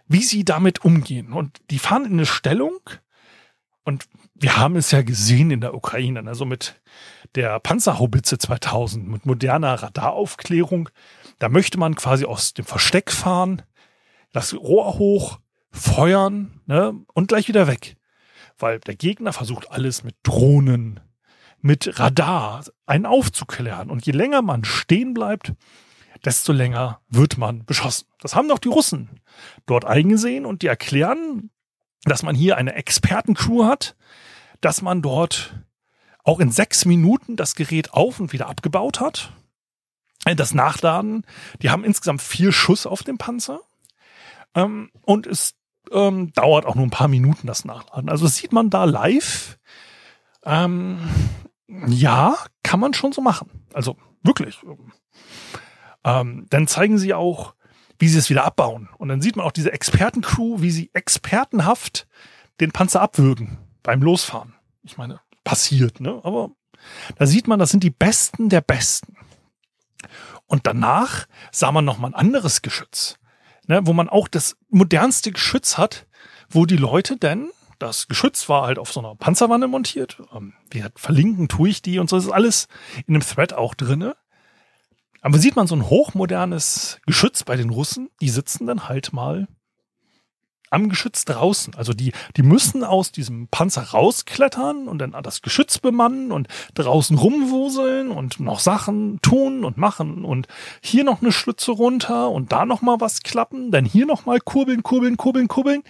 wie 0.06 0.22
sie 0.22 0.44
damit 0.44 0.84
umgehen. 0.84 1.32
Und 1.32 1.60
die 1.70 1.80
fahren 1.80 2.04
in 2.04 2.12
eine 2.12 2.26
Stellung. 2.26 2.78
Und 3.82 4.06
wir 4.34 4.56
haben 4.56 4.76
es 4.76 4.92
ja 4.92 5.02
gesehen 5.02 5.50
in 5.50 5.60
der 5.60 5.74
Ukraine, 5.74 6.22
also 6.26 6.44
mit 6.44 6.80
der 7.34 7.58
Panzerhaubitze 7.58 8.38
2000, 8.38 9.08
mit 9.08 9.26
moderner 9.26 9.82
Radaraufklärung. 9.82 10.90
Da 11.40 11.48
möchte 11.48 11.78
man 11.78 11.96
quasi 11.96 12.24
aus 12.24 12.54
dem 12.54 12.64
Versteck 12.64 13.10
fahren, 13.10 13.62
das 14.32 14.54
Rohr 14.54 14.98
hoch, 14.98 15.40
feuern 15.76 16.60
ne, 16.66 16.94
und 17.14 17.28
gleich 17.28 17.48
wieder 17.48 17.66
weg. 17.66 17.96
Weil 18.58 18.80
der 18.80 18.96
Gegner 18.96 19.32
versucht 19.32 19.70
alles 19.70 20.02
mit 20.02 20.16
Drohnen, 20.22 21.00
mit 21.60 21.98
Radar 21.98 22.64
einen 22.86 23.06
aufzuklären. 23.06 23.90
Und 23.90 24.06
je 24.06 24.12
länger 24.12 24.42
man 24.42 24.64
stehen 24.64 25.14
bleibt, 25.14 25.52
desto 26.24 26.52
länger 26.52 27.00
wird 27.08 27.38
man 27.38 27.64
beschossen. 27.64 28.08
Das 28.20 28.34
haben 28.34 28.48
doch 28.48 28.58
die 28.58 28.68
Russen 28.68 29.20
dort 29.66 29.84
eingesehen 29.84 30.46
und 30.46 30.62
die 30.62 30.66
erklären, 30.66 31.50
dass 32.04 32.22
man 32.22 32.34
hier 32.34 32.56
eine 32.56 32.74
Expertencrew 32.74 33.64
hat, 33.64 33.96
dass 34.60 34.80
man 34.80 35.02
dort 35.02 35.60
auch 36.24 36.40
in 36.40 36.50
sechs 36.50 36.84
Minuten 36.86 37.36
das 37.36 37.54
Gerät 37.54 37.92
auf 37.92 38.18
und 38.20 38.32
wieder 38.32 38.48
abgebaut 38.48 39.00
hat 39.00 39.32
das 40.34 40.54
Nachladen, 40.54 41.24
die 41.62 41.70
haben 41.70 41.84
insgesamt 41.84 42.22
vier 42.22 42.50
Schuss 42.50 42.86
auf 42.86 43.04
dem 43.04 43.18
Panzer. 43.18 43.60
Ähm, 44.54 44.90
und 45.02 45.26
es 45.26 45.54
ähm, 45.92 46.32
dauert 46.32 46.66
auch 46.66 46.74
nur 46.74 46.86
ein 46.86 46.90
paar 46.90 47.08
Minuten, 47.08 47.46
das 47.46 47.64
Nachladen. 47.64 48.08
Also 48.08 48.24
das 48.24 48.36
sieht 48.36 48.52
man 48.52 48.70
da 48.70 48.84
live. 48.84 49.58
Ähm, 50.44 50.98
ja, 51.86 52.36
kann 52.62 52.80
man 52.80 52.94
schon 52.94 53.12
so 53.12 53.20
machen. 53.20 53.50
Also 53.72 53.96
wirklich. 54.22 54.58
Ähm, 56.04 56.46
dann 56.50 56.66
zeigen 56.66 56.98
sie 56.98 57.14
auch, 57.14 57.54
wie 57.98 58.08
sie 58.08 58.18
es 58.18 58.30
wieder 58.30 58.44
abbauen. 58.44 58.88
Und 58.98 59.08
dann 59.08 59.20
sieht 59.20 59.36
man 59.36 59.46
auch 59.46 59.52
diese 59.52 59.72
Expertencrew, 59.72 60.60
wie 60.60 60.70
sie 60.70 60.90
expertenhaft 60.92 62.06
den 62.60 62.72
Panzer 62.72 63.00
abwürgen 63.00 63.58
beim 63.82 64.02
Losfahren. 64.02 64.54
Ich 64.82 64.96
meine, 64.96 65.20
passiert, 65.44 66.00
ne? 66.00 66.20
Aber 66.22 66.50
da 67.16 67.26
sieht 67.26 67.48
man, 67.48 67.58
das 67.58 67.70
sind 67.70 67.82
die 67.82 67.90
Besten 67.90 68.48
der 68.48 68.60
Besten. 68.60 69.16
Und 70.46 70.66
danach 70.66 71.26
sah 71.50 71.72
man 71.72 71.84
noch 71.84 71.98
mal 71.98 72.08
ein 72.08 72.14
anderes 72.14 72.62
Geschütz, 72.62 73.18
ne, 73.66 73.80
wo 73.84 73.92
man 73.92 74.08
auch 74.08 74.28
das 74.28 74.56
modernste 74.70 75.32
Geschütz 75.32 75.78
hat, 75.78 76.06
wo 76.48 76.66
die 76.66 76.76
Leute 76.76 77.16
denn 77.16 77.50
das 77.78 78.08
Geschütz 78.08 78.48
war 78.48 78.62
halt 78.62 78.78
auf 78.78 78.92
so 78.92 79.00
einer 79.00 79.14
Panzerwanne 79.14 79.68
montiert. 79.68 80.22
Ähm, 80.34 80.54
wie 80.70 80.78
gesagt, 80.78 80.98
verlinken 80.98 81.48
tue 81.48 81.68
ich 81.68 81.82
die 81.82 81.98
und 81.98 82.08
so. 82.08 82.16
Das 82.16 82.26
ist 82.26 82.32
alles 82.32 82.68
in 83.06 83.14
dem 83.14 83.22
Thread 83.22 83.52
auch 83.52 83.74
drinne. 83.74 84.16
Aber 85.20 85.38
sieht 85.38 85.56
man 85.56 85.66
so 85.66 85.74
ein 85.74 85.88
hochmodernes 85.88 87.00
Geschütz 87.06 87.42
bei 87.42 87.56
den 87.56 87.70
Russen, 87.70 88.10
die 88.20 88.28
sitzen 88.28 88.66
dann 88.66 88.88
halt 88.88 89.12
mal 89.12 89.48
am 90.70 90.88
Geschütz 90.88 91.24
draußen. 91.24 91.74
Also 91.74 91.92
die, 91.92 92.12
die 92.36 92.42
müssen 92.42 92.84
aus 92.84 93.12
diesem 93.12 93.48
Panzer 93.48 93.82
rausklettern 93.82 94.88
und 94.88 94.98
dann 94.98 95.14
das 95.22 95.42
Geschütz 95.42 95.78
bemannen 95.78 96.32
und 96.32 96.48
draußen 96.74 97.16
rumwuseln 97.16 98.10
und 98.10 98.40
noch 98.40 98.60
Sachen 98.60 99.20
tun 99.22 99.64
und 99.64 99.76
machen 99.76 100.24
und 100.24 100.48
hier 100.80 101.04
noch 101.04 101.22
eine 101.22 101.32
Schlütze 101.32 101.72
runter 101.72 102.30
und 102.30 102.52
da 102.52 102.64
noch 102.64 102.82
mal 102.82 103.00
was 103.00 103.22
klappen, 103.22 103.70
dann 103.70 103.84
hier 103.84 104.06
noch 104.06 104.26
mal 104.26 104.40
kurbeln, 104.40 104.82
kurbeln, 104.82 105.16
kurbeln, 105.16 105.48
kurbeln 105.48 105.82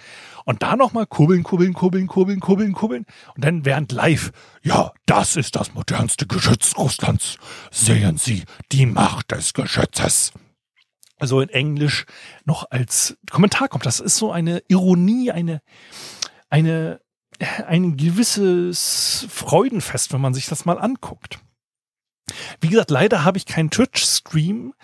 und 0.44 0.62
da 0.62 0.76
noch 0.76 0.92
mal 0.92 1.06
kurbeln, 1.06 1.42
kurbeln, 1.42 1.74
kurbeln, 1.74 2.06
kurbeln, 2.06 2.40
kurbeln, 2.40 2.72
kurbeln 2.72 3.06
und 3.34 3.44
dann 3.44 3.64
während 3.64 3.92
live, 3.92 4.30
ja, 4.62 4.92
das 5.06 5.36
ist 5.36 5.56
das 5.56 5.74
modernste 5.74 6.26
Geschütz 6.26 6.76
Russlands. 6.76 7.36
Sehen 7.70 8.16
Sie 8.16 8.44
die 8.72 8.86
Macht 8.86 9.32
des 9.32 9.54
Geschützes 9.54 10.32
also 11.18 11.40
in 11.40 11.48
Englisch 11.48 12.06
noch 12.44 12.70
als 12.70 13.16
Kommentar 13.30 13.68
kommt. 13.68 13.86
Das 13.86 14.00
ist 14.00 14.16
so 14.16 14.32
eine 14.32 14.62
Ironie, 14.68 15.30
eine, 15.30 15.62
eine, 16.50 17.00
ein 17.66 17.96
gewisses 17.96 19.26
Freudenfest, 19.30 20.12
wenn 20.12 20.20
man 20.20 20.34
sich 20.34 20.46
das 20.46 20.64
mal 20.64 20.78
anguckt. 20.78 21.38
Wie 22.60 22.68
gesagt, 22.68 22.90
leider 22.90 23.24
habe 23.24 23.38
ich 23.38 23.46
keinen 23.46 23.70
Twitch-Stream, 23.70 24.74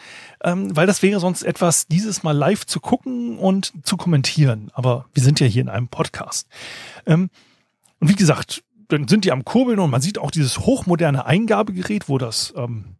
ähm, 0.44 0.76
weil 0.76 0.86
das 0.86 1.02
wäre 1.02 1.18
sonst 1.18 1.42
etwas, 1.42 1.86
dieses 1.86 2.22
mal 2.22 2.36
live 2.36 2.66
zu 2.66 2.78
gucken 2.78 3.36
und 3.38 3.72
zu 3.82 3.96
kommentieren. 3.96 4.70
Aber 4.74 5.06
wir 5.12 5.22
sind 5.22 5.40
ja 5.40 5.46
hier 5.46 5.62
in 5.62 5.68
einem 5.68 5.88
Podcast. 5.88 6.46
Ähm, 7.04 7.30
und 7.98 8.08
wie 8.08 8.14
gesagt, 8.14 8.62
dann 8.88 9.08
sind 9.08 9.24
die 9.24 9.32
am 9.32 9.44
Kurbeln 9.44 9.80
und 9.80 9.90
man 9.90 10.02
sieht 10.02 10.18
auch 10.18 10.30
dieses 10.30 10.58
hochmoderne 10.58 11.24
Eingabegerät, 11.24 12.08
wo 12.08 12.18
das 12.18 12.52
ähm, 12.56 12.96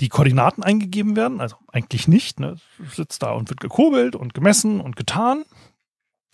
die 0.00 0.08
Koordinaten 0.08 0.62
eingegeben 0.62 1.14
werden, 1.16 1.40
also 1.40 1.56
eigentlich 1.72 2.08
nicht, 2.08 2.40
ne? 2.40 2.56
sitzt 2.92 3.22
da 3.22 3.32
und 3.32 3.50
wird 3.50 3.60
gekurbelt 3.60 4.16
und 4.16 4.34
gemessen 4.34 4.80
und 4.80 4.96
getan 4.96 5.44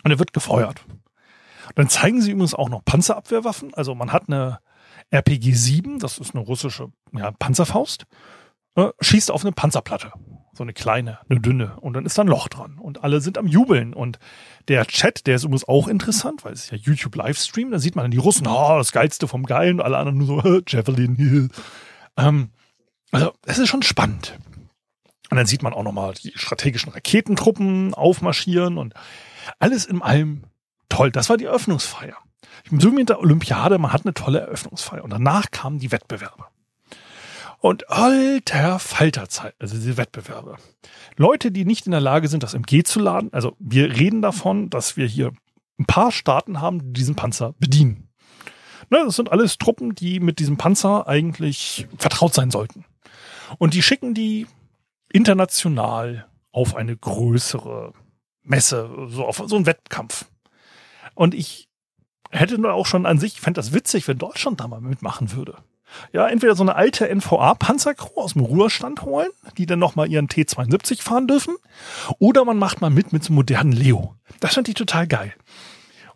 und 0.05 0.11
er 0.11 0.18
wird 0.18 0.33
gefeuert. 0.33 0.85
Und 0.88 1.79
dann 1.79 1.88
zeigen 1.88 2.20
sie 2.22 2.31
übrigens 2.31 2.55
auch 2.55 2.68
noch 2.68 2.85
Panzerabwehrwaffen, 2.85 3.74
also 3.74 3.94
man 3.94 4.12
hat 4.12 4.29
eine 4.29 4.61
RPG 5.11 5.52
7, 5.52 5.98
das 5.98 6.18
ist 6.18 6.35
eine 6.35 6.44
russische 6.44 6.88
ja, 7.12 7.31
Panzerfaust, 7.33 8.07
äh, 8.76 8.88
schießt 9.00 9.31
auf 9.31 9.42
eine 9.42 9.52
Panzerplatte, 9.52 10.12
so 10.52 10.62
eine 10.62 10.72
kleine, 10.72 11.18
eine 11.29 11.40
dünne. 11.40 11.76
Und 11.81 11.94
dann 11.94 12.07
ist 12.07 12.18
da 12.18 12.22
ein 12.22 12.29
Loch 12.29 12.48
dran. 12.48 12.79
Und 12.79 13.05
alle 13.05 13.20
sind 13.20 13.38
am 13.38 13.46
Jubeln. 13.46 13.94
Und 13.94 14.18
der 14.68 14.85
Chat, 14.87 15.26
der 15.26 15.37
ist 15.37 15.44
übrigens 15.44 15.68
auch 15.68 15.88
interessant, 15.88 16.44
weil 16.44 16.52
es 16.52 16.64
ist 16.64 16.70
ja 16.72 16.79
YouTube 16.79 17.14
Livestream, 17.14 17.70
da 17.70 17.79
sieht 17.79 17.94
man 17.94 18.05
dann 18.05 18.11
die 18.11 18.18
Russen, 18.18 18.46
oh, 18.46 18.76
das 18.76 18.92
geilste 18.92 19.29
vom 19.29 19.44
Geilen, 19.44 19.81
alle 19.81 19.96
anderen 19.96 20.18
nur 20.18 20.42
so, 20.42 20.61
Javelin, 20.66 21.50
ähm, 22.16 22.50
also, 23.12 23.33
es 23.45 23.59
ist 23.59 23.69
schon 23.69 23.83
spannend. 23.83 24.38
Und 25.31 25.37
dann 25.37 25.47
sieht 25.47 25.62
man 25.62 25.73
auch 25.73 25.83
nochmal 25.83 26.14
die 26.14 26.33
strategischen 26.35 26.92
Raketentruppen 26.92 27.95
aufmarschieren 27.95 28.79
und 28.79 28.95
alles 29.59 29.85
in 29.85 30.03
allem 30.03 30.45
toll. 30.88 31.11
Das 31.11 31.29
war 31.29 31.37
die 31.37 31.47
Eröffnungsfeier. 31.47 32.16
So 32.71 32.90
mit 32.90 33.09
der 33.09 33.21
Olympiade, 33.21 33.79
man 33.79 33.92
hat 33.92 34.05
eine 34.05 34.14
tolle 34.14 34.40
Eröffnungsfeier. 34.40 35.03
Und 35.03 35.11
danach 35.11 35.51
kamen 35.51 35.79
die 35.79 35.92
Wettbewerbe. 35.92 36.47
Und 37.59 37.90
alter 37.90 38.79
Falterzeit, 38.79 39.55
also 39.59 39.77
diese 39.77 39.97
Wettbewerbe. 39.97 40.57
Leute, 41.16 41.51
die 41.51 41.64
nicht 41.64 41.87
in 41.87 41.92
der 41.92 42.01
Lage 42.01 42.29
sind, 42.29 42.42
das 42.42 42.55
MG 42.55 42.83
zu 42.85 43.01
laden, 43.01 43.33
also 43.33 43.57
wir 43.59 43.97
reden 43.97 44.23
davon, 44.23 44.71
dass 44.71 44.97
wir 44.97 45.07
hier 45.07 45.33
ein 45.79 45.87
paar 45.87 46.12
Staaten 46.12 46.61
haben, 46.61 46.81
die 46.81 46.92
diesen 46.92 47.16
Panzer 47.16 47.55
bedienen. 47.59 48.09
Ne, 48.90 49.03
das 49.05 49.16
sind 49.16 49.33
alles 49.33 49.59
Truppen, 49.59 49.95
die 49.95 50.21
mit 50.21 50.38
diesem 50.38 50.59
Panzer 50.59 51.09
eigentlich 51.09 51.88
vertraut 51.99 52.35
sein 52.35 52.51
sollten. 52.51 52.85
Und 53.59 53.75
die 53.75 53.83
schicken 53.83 54.15
die 54.15 54.47
international 55.13 56.27
auf 56.53 56.75
eine 56.75 56.97
größere 56.97 57.93
Messe, 58.43 58.91
so 59.09 59.27
auf 59.27 59.43
so 59.47 59.57
einen 59.57 59.67
Wettkampf. 59.67 60.27
Und 61.15 61.35
ich 61.35 61.69
hätte 62.31 62.59
nur 62.59 62.73
auch 62.73 62.87
schon 62.87 63.07
an 63.07 63.19
sich, 63.19 63.41
fände 63.41 63.59
das 63.59 63.73
witzig, 63.73 64.09
wenn 64.09 64.19
Deutschland 64.19 64.61
da 64.61 64.69
mal 64.69 64.81
mitmachen 64.81 65.33
würde. 65.33 65.57
Ja, 66.13 66.27
entweder 66.27 66.57
so 66.57 66.65
eine 66.65 66.75
alte 66.75 67.09
NVA-Panzercrew 67.09 68.21
aus 68.21 68.33
dem 68.33 68.43
Ruhestand 68.43 69.03
holen, 69.03 69.31
die 69.57 69.67
dann 69.67 69.79
nochmal 69.79 70.11
ihren 70.11 70.29
T-72 70.29 71.03
fahren 71.03 71.29
dürfen, 71.29 71.57
oder 72.19 72.45
man 72.45 72.59
macht 72.59 72.81
mal 72.81 72.91
mit 72.91 73.13
mit 73.13 73.23
so 73.23 73.29
einem 73.29 73.37
modernen 73.37 73.73
Leo. 73.73 74.17
Das 74.41 74.55
fand 74.55 74.69
ich 74.69 74.75
total 74.75 75.07
geil. 75.07 75.33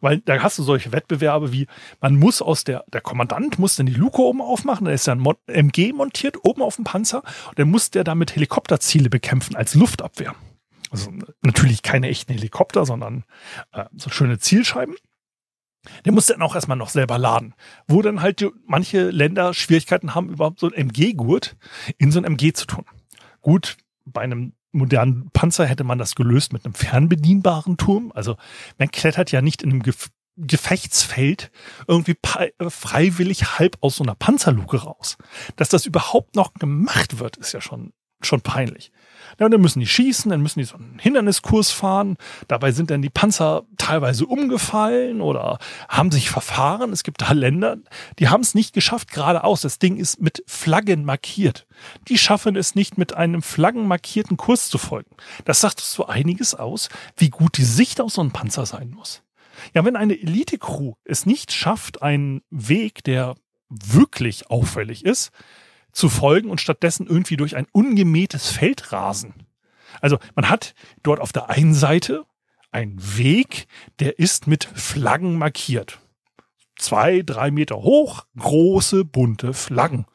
Weil 0.00 0.18
da 0.18 0.42
hast 0.42 0.58
du 0.58 0.62
solche 0.62 0.92
Wettbewerbe 0.92 1.52
wie, 1.52 1.66
man 2.00 2.16
muss 2.16 2.42
aus 2.42 2.64
der, 2.64 2.84
der 2.92 3.00
Kommandant 3.00 3.58
muss 3.58 3.76
dann 3.76 3.86
die 3.86 3.94
Luke 3.94 4.20
oben 4.20 4.40
aufmachen, 4.40 4.86
da 4.86 4.92
ist 4.92 5.06
ja 5.06 5.14
ein 5.14 5.26
MG 5.46 5.92
montiert 5.92 6.36
oben 6.42 6.62
auf 6.62 6.76
dem 6.76 6.84
Panzer 6.84 7.22
und 7.48 7.58
dann 7.58 7.70
muss 7.70 7.90
der 7.90 8.04
damit 8.04 8.34
Helikopterziele 8.34 9.10
bekämpfen 9.10 9.56
als 9.56 9.74
Luftabwehr. 9.74 10.34
Also 10.90 11.12
natürlich 11.42 11.82
keine 11.82 12.08
echten 12.08 12.32
Helikopter, 12.32 12.84
sondern 12.84 13.24
äh, 13.72 13.84
so 13.96 14.10
schöne 14.10 14.38
Zielscheiben. 14.38 14.96
Der 16.04 16.12
muss 16.12 16.26
dann 16.26 16.42
auch 16.42 16.54
erstmal 16.54 16.76
noch 16.76 16.90
selber 16.90 17.16
laden. 17.16 17.54
Wo 17.86 18.02
dann 18.02 18.20
halt 18.20 18.44
manche 18.66 19.10
Länder 19.10 19.54
Schwierigkeiten 19.54 20.14
haben, 20.14 20.28
überhaupt 20.28 20.60
so 20.60 20.66
ein 20.66 20.74
MG-Gurt 20.74 21.56
in 21.96 22.12
so 22.12 22.18
ein 22.18 22.24
MG 22.24 22.52
zu 22.52 22.66
tun. 22.66 22.84
Gut, 23.40 23.78
bei 24.04 24.20
einem 24.20 24.52
modernen 24.72 25.30
Panzer 25.33 25.66
hätte 25.66 25.85
man 25.85 25.98
das 25.98 26.14
gelöst 26.14 26.52
mit 26.52 26.64
einem 26.64 26.74
fernbedienbaren 26.74 27.76
Turm. 27.76 28.12
Also 28.14 28.37
man 28.78 28.90
klettert 28.90 29.33
ja 29.33 29.42
nicht 29.42 29.62
in 29.62 29.70
einem 29.70 29.83
Gef 29.83 30.11
Gefechtsfeld 30.37 31.50
irgendwie 31.87 32.16
freiwillig 32.68 33.59
halb 33.59 33.76
aus 33.80 33.96
so 33.96 34.04
einer 34.04 34.14
Panzerluke 34.14 34.78
raus. 34.78 35.18
Dass 35.56 35.68
das 35.68 35.85
überhaupt 35.85 36.35
noch 36.35 36.54
gemacht 36.54 37.18
wird, 37.18 37.37
ist 37.37 37.52
ja 37.52 37.61
schon 37.61 37.92
schon 38.22 38.40
peinlich. 38.40 38.92
Ja, 39.38 39.46
und 39.46 39.52
dann 39.52 39.61
müssen 39.61 39.80
die 39.80 39.87
schießen, 39.87 40.30
dann 40.30 40.42
müssen 40.42 40.59
die 40.59 40.66
so 40.66 40.76
einen 40.76 40.98
Hinderniskurs 40.98 41.70
fahren. 41.70 42.16
Dabei 42.48 42.72
sind 42.72 42.90
dann 42.90 43.00
die 43.00 43.09
Panzer 43.09 43.62
teilweise 43.78 44.26
umgefallen 44.26 45.20
oder 45.20 45.59
haben 45.88 46.11
sich 46.11 46.28
verfahren. 46.28 46.92
Es 46.92 47.04
gibt 47.04 47.22
da 47.22 47.33
Länder, 47.33 47.78
die 48.18 48.28
haben 48.28 48.42
es 48.42 48.54
nicht 48.54 48.74
geschafft 48.74 49.11
geradeaus. 49.11 49.62
Das 49.62 49.78
Ding 49.78 49.96
ist 49.96 50.20
mit 50.20 50.42
Flaggen 50.46 51.04
markiert. 51.04 51.66
Die 52.09 52.18
schaffen 52.18 52.56
es 52.56 52.74
nicht, 52.74 52.98
mit 52.98 53.14
einem 53.14 53.40
flaggenmarkierten 53.40 54.37
Kurs 54.37 54.68
zu 54.68 54.76
folgen. 54.76 55.16
Das 55.46 55.61
sagt 55.61 55.80
so 55.80 56.06
einiges 56.06 56.54
aus, 56.54 56.88
wie 57.16 57.30
gut 57.30 57.56
die 57.56 57.64
Sicht 57.64 58.00
auf 58.00 58.12
so 58.12 58.20
einen 58.20 58.33
Panzer 58.33 58.66
sein 58.66 58.90
muss. 58.90 59.22
Ja, 59.74 59.85
wenn 59.85 59.96
eine 59.96 60.20
Elite-Crew 60.20 60.94
es 61.04 61.26
nicht 61.26 61.52
schafft, 61.52 62.02
einen 62.02 62.42
Weg, 62.50 63.04
der 63.04 63.37
wirklich 63.68 64.50
auffällig 64.50 65.04
ist, 65.04 65.30
zu 65.92 66.09
folgen 66.09 66.50
und 66.50 66.61
stattdessen 66.61 67.07
irgendwie 67.07 67.37
durch 67.37 67.57
ein 67.57 67.66
ungemähtes 67.72 68.48
Feld 68.48 68.92
rasen. 68.92 69.46
Also 70.00 70.18
man 70.35 70.48
hat 70.48 70.74
dort 71.03 71.20
auf 71.20 71.33
der 71.33 71.50
einen 71.50 71.74
Seite 71.74 72.24
einen 72.70 72.98
Weg, 73.16 73.66
der 73.98 74.18
ist 74.18 74.46
mit 74.46 74.64
Flaggen 74.64 75.37
markiert. 75.37 75.98
Zwei, 76.76 77.22
drei 77.22 77.50
Meter 77.50 77.76
hoch, 77.76 78.24
große, 78.38 79.05
bunte 79.05 79.53
Flaggen. 79.53 80.07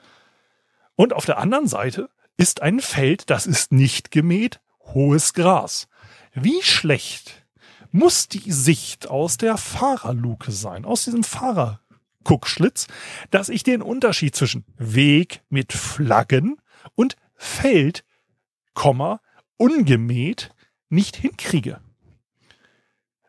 Und 0.96 1.14
auf 1.14 1.26
der 1.26 1.38
anderen 1.38 1.68
Seite 1.68 2.10
ist 2.38 2.62
ein 2.62 2.80
Feld, 2.80 3.30
das 3.30 3.46
ist 3.46 3.72
nicht 3.72 4.12
gemäht, 4.12 4.62
hohes 4.94 5.34
Gras. 5.34 5.88
Wie 6.34 6.62
schlecht 6.62 7.46
muss 7.92 8.28
die 8.28 8.52
Sicht 8.52 9.08
aus 9.08 9.38
der 9.38 9.58
Fahrerluke 9.58 10.52
sein, 10.52 10.86
aus 10.86 11.06
diesem 11.06 11.24
Fahrer 11.24 11.80
Guckschlitz, 12.26 12.88
dass 13.32 13.48
ich 13.48 13.64
den 13.64 13.82
Unterschied 13.82 14.36
zwischen 14.36 14.66
Weg 14.78 15.42
mit 15.48 15.72
Flaggen 15.72 16.58
und 16.96 17.16
Feld, 17.36 18.04
Komma, 18.74 19.22
ungemäht 19.56 20.52
nicht 20.90 21.16
hinkriege. 21.16 21.80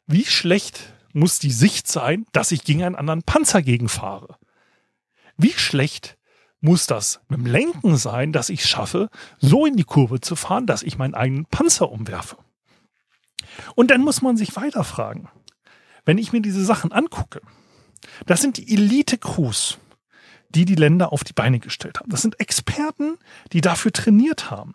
Wie 0.08 0.24
schlecht 0.24 0.92
muss 1.12 1.38
die 1.38 1.52
Sicht 1.52 1.86
sein, 1.88 2.26
dass 2.32 2.52
ich 2.52 2.64
gegen 2.64 2.82
einen 2.82 2.96
anderen 2.96 3.22
Panzer 3.22 3.62
gegenfahre? 3.62 4.36
Wie 5.36 5.52
schlecht 5.52 6.18
muss 6.60 6.86
das 6.86 7.20
mit 7.28 7.38
dem 7.38 7.46
Lenken 7.46 7.96
sein, 7.96 8.32
dass 8.32 8.48
ich 8.48 8.66
schaffe, 8.66 9.08
so 9.38 9.66
in 9.66 9.76
die 9.76 9.84
Kurve 9.84 10.20
zu 10.20 10.36
fahren, 10.36 10.66
dass 10.66 10.82
ich 10.82 10.98
meinen 10.98 11.14
eigenen 11.14 11.46
Panzer 11.46 11.90
umwerfe? 11.90 12.36
Und 13.74 13.90
dann 13.90 14.00
muss 14.00 14.22
man 14.22 14.36
sich 14.36 14.56
weiter 14.56 14.84
fragen. 14.84 15.28
Wenn 16.04 16.18
ich 16.18 16.32
mir 16.32 16.40
diese 16.40 16.64
Sachen 16.64 16.92
angucke, 16.92 17.40
das 18.26 18.40
sind 18.40 18.56
die 18.56 18.72
Elite-Crews, 18.72 19.78
die 20.50 20.64
die 20.64 20.74
Länder 20.74 21.12
auf 21.12 21.24
die 21.24 21.32
Beine 21.32 21.58
gestellt 21.58 22.00
haben. 22.00 22.10
Das 22.10 22.22
sind 22.22 22.40
Experten, 22.40 23.18
die 23.52 23.60
dafür 23.60 23.92
trainiert 23.92 24.50
haben. 24.50 24.74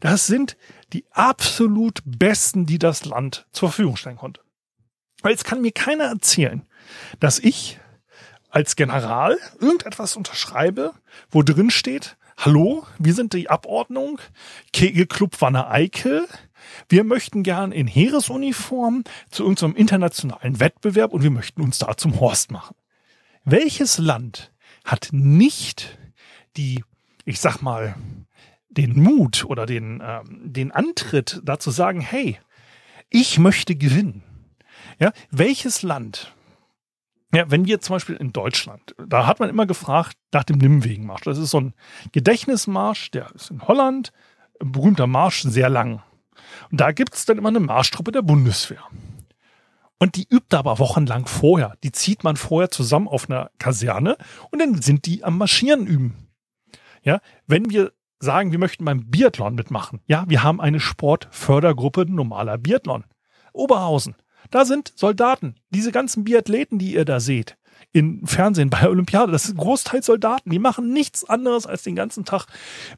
Das 0.00 0.26
sind 0.26 0.56
die 0.92 1.04
absolut 1.12 2.00
Besten, 2.04 2.66
die 2.66 2.78
das 2.78 3.04
Land 3.04 3.46
zur 3.52 3.68
Verfügung 3.68 3.96
stellen 3.96 4.16
konnte. 4.16 4.40
Weil 5.22 5.32
jetzt 5.32 5.44
kann 5.44 5.60
mir 5.60 5.72
keiner 5.72 6.04
erzählen, 6.04 6.66
dass 7.20 7.38
ich 7.38 7.78
als 8.50 8.76
General 8.76 9.36
irgendetwas 9.60 10.16
unterschreibe, 10.16 10.94
wo 11.30 11.42
drin 11.42 11.70
steht, 11.70 12.16
hallo, 12.36 12.86
wir 12.98 13.14
sind 13.14 13.32
die 13.34 13.50
Abordnung, 13.50 14.20
Kegelclub 14.72 15.40
Wanne 15.40 15.68
Eickel. 15.68 16.26
Wir 16.88 17.04
möchten 17.04 17.42
gern 17.42 17.72
in 17.72 17.86
Heeresuniform 17.86 19.04
zu 19.30 19.44
irgendeinem 19.44 19.76
internationalen 19.76 20.60
Wettbewerb 20.60 21.12
und 21.12 21.22
wir 21.22 21.30
möchten 21.30 21.62
uns 21.62 21.78
da 21.78 21.96
zum 21.96 22.20
Horst 22.20 22.50
machen. 22.50 22.76
Welches 23.44 23.98
Land 23.98 24.52
hat 24.84 25.08
nicht 25.12 25.98
die, 26.56 26.84
ich 27.24 27.40
sag 27.40 27.62
mal, 27.62 27.94
den 28.68 29.00
Mut 29.00 29.44
oder 29.44 29.66
den, 29.66 30.02
ähm, 30.04 30.40
den 30.44 30.72
Antritt 30.72 31.40
dazu 31.44 31.70
sagen, 31.70 32.00
hey, 32.00 32.38
ich 33.10 33.38
möchte 33.38 33.74
gewinnen. 33.74 34.22
Ja, 34.98 35.12
welches 35.30 35.82
Land 35.82 36.34
ja, 37.34 37.50
wenn 37.50 37.66
wir 37.66 37.80
zum 37.80 37.96
Beispiel 37.96 38.16
in 38.16 38.32
Deutschland, 38.32 38.94
da 39.06 39.26
hat 39.26 39.38
man 39.38 39.50
immer 39.50 39.66
gefragt 39.66 40.16
nach 40.32 40.44
dem 40.44 40.56
Nimwegenmarsch. 40.58 41.22
Das 41.22 41.36
ist 41.36 41.50
so 41.50 41.60
ein 41.60 41.74
Gedächtnismarsch, 42.12 43.10
der 43.10 43.30
ist 43.34 43.50
in 43.50 43.68
Holland, 43.68 44.12
ein 44.60 44.72
berühmter 44.72 45.06
Marsch, 45.06 45.42
sehr 45.42 45.68
lang. 45.68 46.02
Und 46.70 46.80
da 46.80 46.92
gibt 46.92 47.14
es 47.14 47.24
dann 47.24 47.38
immer 47.38 47.48
eine 47.48 47.60
Marschtruppe 47.60 48.12
der 48.12 48.22
Bundeswehr. 48.22 48.82
Und 49.98 50.16
die 50.16 50.28
übt 50.30 50.56
aber 50.56 50.78
wochenlang 50.78 51.26
vorher. 51.26 51.76
Die 51.82 51.92
zieht 51.92 52.22
man 52.24 52.36
vorher 52.36 52.70
zusammen 52.70 53.08
auf 53.08 53.28
einer 53.28 53.50
Kaserne 53.58 54.16
und 54.50 54.60
dann 54.60 54.80
sind 54.80 55.06
die 55.06 55.24
am 55.24 55.38
Marschieren 55.38 55.86
üben. 55.86 56.28
Ja, 57.02 57.20
wenn 57.46 57.70
wir 57.70 57.92
sagen, 58.20 58.52
wir 58.52 58.58
möchten 58.58 58.84
beim 58.84 59.10
Biathlon 59.10 59.54
mitmachen, 59.54 60.00
ja, 60.06 60.24
wir 60.28 60.42
haben 60.42 60.60
eine 60.60 60.80
Sportfördergruppe 60.80 62.06
normaler 62.06 62.58
Biathlon. 62.58 63.04
Oberhausen. 63.52 64.14
Da 64.50 64.64
sind 64.64 64.92
Soldaten. 64.96 65.56
Diese 65.70 65.92
ganzen 65.92 66.24
Biathleten, 66.24 66.78
die 66.78 66.94
ihr 66.94 67.04
da 67.04 67.20
seht, 67.20 67.56
im 67.92 68.26
Fernsehen 68.26 68.70
bei 68.70 68.86
Olympiade, 68.88 69.32
das 69.32 69.44
sind 69.44 69.56
Großteil 69.56 70.02
Soldaten. 70.02 70.50
Die 70.50 70.58
machen 70.58 70.92
nichts 70.92 71.24
anderes, 71.24 71.66
als 71.66 71.82
den 71.82 71.96
ganzen 71.96 72.24
Tag 72.24 72.46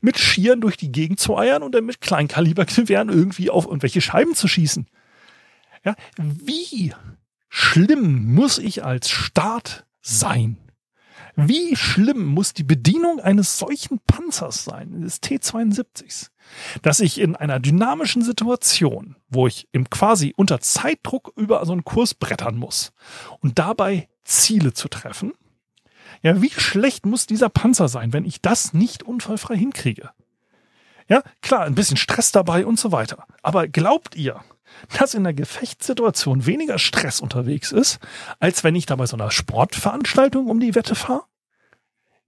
mit 0.00 0.18
Schieren 0.18 0.60
durch 0.60 0.76
die 0.76 0.92
Gegend 0.92 1.20
zu 1.20 1.38
eiern 1.38 1.62
und 1.62 1.74
dann 1.74 1.84
mit 1.86 2.00
Kleinkalibergewehren 2.00 3.08
irgendwie 3.10 3.50
auf 3.50 3.66
irgendwelche 3.66 4.00
Scheiben 4.00 4.34
zu 4.34 4.48
schießen. 4.48 4.86
Ja, 5.84 5.94
wie 6.18 6.92
schlimm 7.48 8.34
muss 8.34 8.58
ich 8.58 8.84
als 8.84 9.08
Staat 9.10 9.86
sein? 10.00 10.56
Wie 11.48 11.76
schlimm 11.76 12.24
muss 12.26 12.52
die 12.52 12.64
Bedienung 12.64 13.20
eines 13.20 13.58
solchen 13.58 13.98
Panzers 14.06 14.64
sein, 14.64 15.00
des 15.00 15.20
T-72s, 15.20 16.30
dass 16.82 17.00
ich 17.00 17.20
in 17.20 17.36
einer 17.36 17.60
dynamischen 17.60 18.22
Situation, 18.22 19.16
wo 19.28 19.46
ich 19.46 19.68
im 19.72 19.88
quasi 19.88 20.34
unter 20.36 20.60
Zeitdruck 20.60 21.32
über 21.36 21.64
so 21.64 21.72
einen 21.72 21.84
Kurs 21.84 22.14
brettern 22.14 22.56
muss 22.56 22.92
und 23.40 23.58
dabei 23.58 24.08
Ziele 24.24 24.72
zu 24.72 24.88
treffen, 24.88 25.32
ja, 26.22 26.42
wie 26.42 26.50
schlecht 26.50 27.06
muss 27.06 27.26
dieser 27.26 27.48
Panzer 27.48 27.88
sein, 27.88 28.12
wenn 28.12 28.24
ich 28.24 28.42
das 28.42 28.74
nicht 28.74 29.02
unfallfrei 29.02 29.56
hinkriege? 29.56 30.10
Ja, 31.08 31.22
klar, 31.42 31.62
ein 31.62 31.74
bisschen 31.74 31.96
Stress 31.96 32.30
dabei 32.30 32.66
und 32.66 32.78
so 32.78 32.92
weiter. 32.92 33.26
Aber 33.42 33.66
glaubt 33.66 34.14
ihr, 34.14 34.40
dass 34.98 35.14
in 35.14 35.24
der 35.24 35.34
Gefechtssituation 35.34 36.46
weniger 36.46 36.78
Stress 36.78 37.20
unterwegs 37.20 37.72
ist, 37.72 37.98
als 38.38 38.62
wenn 38.62 38.76
ich 38.76 38.86
da 38.86 38.96
bei 38.96 39.06
so 39.06 39.16
einer 39.16 39.30
Sportveranstaltung 39.30 40.46
um 40.46 40.60
die 40.60 40.74
Wette 40.74 40.94
fahre? 40.94 41.24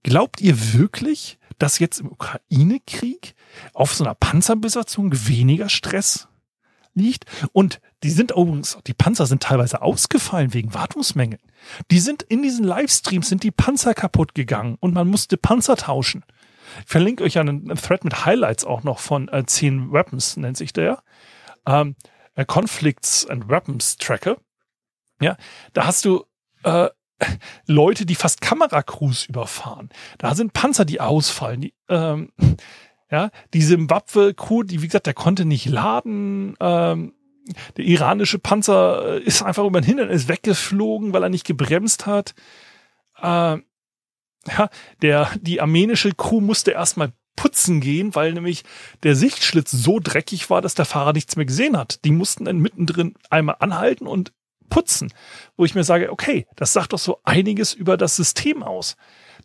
Glaubt 0.03 0.41
ihr 0.41 0.73
wirklich, 0.73 1.39
dass 1.57 1.79
jetzt 1.79 1.99
im 1.99 2.11
Ukraine-Krieg 2.11 3.35
auf 3.73 3.93
so 3.93 4.03
einer 4.03 4.15
Panzerbesatzung 4.15 5.11
weniger 5.27 5.69
Stress 5.69 6.27
liegt? 6.93 7.25
Und 7.53 7.79
die 8.03 8.09
sind 8.09 8.31
übrigens, 8.31 8.77
die 8.85 8.93
Panzer 8.93 9.25
sind 9.25 9.43
teilweise 9.43 9.81
ausgefallen 9.81 10.53
wegen 10.53 10.73
Wartungsmängeln. 10.73 11.41
Die 11.89 11.99
sind 11.99 12.23
in 12.23 12.41
diesen 12.41 12.65
Livestreams 12.65 13.29
sind 13.29 13.43
die 13.43 13.51
Panzer 13.51 13.93
kaputt 13.93 14.35
gegangen 14.35 14.77
und 14.79 14.93
man 14.93 15.07
musste 15.07 15.37
Panzer 15.37 15.77
tauschen. 15.77 16.25
Ich 16.79 16.91
verlinke 16.91 17.23
euch 17.23 17.37
einen, 17.39 17.67
Thread 17.75 18.03
mit 18.03 18.25
Highlights 18.25 18.65
auch 18.65 18.83
noch 18.83 18.99
von 18.99 19.29
äh, 19.29 19.45
10 19.45 19.91
Weapons, 19.91 20.37
nennt 20.37 20.57
sich 20.57 20.73
der. 20.73 21.03
Ähm, 21.65 21.95
äh, 22.35 22.45
Conflicts 22.45 23.25
and 23.27 23.47
Weapons 23.47 23.97
Tracker. 23.97 24.37
Ja, 25.21 25.37
da 25.73 25.85
hast 25.85 26.03
du 26.05 26.25
äh, 26.63 26.89
Leute, 27.67 28.05
die 28.05 28.15
fast 28.15 28.41
Kameracrews 28.41 29.25
überfahren. 29.25 29.89
Da 30.17 30.35
sind 30.35 30.53
Panzer, 30.53 30.85
die 30.85 30.99
ausfallen. 30.99 31.61
Die, 31.61 31.73
ähm, 31.89 32.31
ja, 33.11 33.29
die 33.53 33.61
Zimbabwe-Crew, 33.61 34.63
die, 34.63 34.81
wie 34.81 34.87
gesagt, 34.87 35.05
der 35.05 35.13
konnte 35.13 35.45
nicht 35.45 35.65
laden. 35.67 36.55
Ähm, 36.59 37.13
der 37.77 37.85
iranische 37.85 38.39
Panzer 38.39 39.21
ist 39.21 39.43
einfach 39.43 39.65
über 39.65 39.81
den 39.81 39.85
Hindernis 39.85 40.27
weggeflogen, 40.27 41.13
weil 41.13 41.23
er 41.23 41.29
nicht 41.29 41.45
gebremst 41.45 42.05
hat. 42.05 42.33
Ähm, 43.21 43.63
ja, 44.47 44.69
der, 45.01 45.29
die 45.41 45.61
armenische 45.61 46.13
Crew 46.13 46.41
musste 46.41 46.71
erstmal 46.71 47.13
putzen 47.35 47.81
gehen, 47.81 48.15
weil 48.15 48.33
nämlich 48.33 48.63
der 49.03 49.15
Sichtschlitz 49.15 49.71
so 49.71 49.99
dreckig 49.99 50.49
war, 50.49 50.61
dass 50.61 50.75
der 50.75 50.85
Fahrer 50.85 51.13
nichts 51.13 51.35
mehr 51.35 51.45
gesehen 51.45 51.77
hat. 51.77 52.03
Die 52.05 52.11
mussten 52.11 52.45
dann 52.45 52.59
mittendrin 52.59 53.15
einmal 53.29 53.57
anhalten 53.59 54.07
und 54.07 54.33
putzen, 54.73 55.13
wo 55.55 55.65
ich 55.65 55.75
mir 55.75 55.83
sage, 55.83 56.11
okay, 56.11 56.47
das 56.55 56.73
sagt 56.73 56.93
doch 56.93 56.99
so 56.99 57.19
einiges 57.23 57.75
über 57.75 57.95
das 57.95 58.15
System 58.15 58.63
aus, 58.63 58.95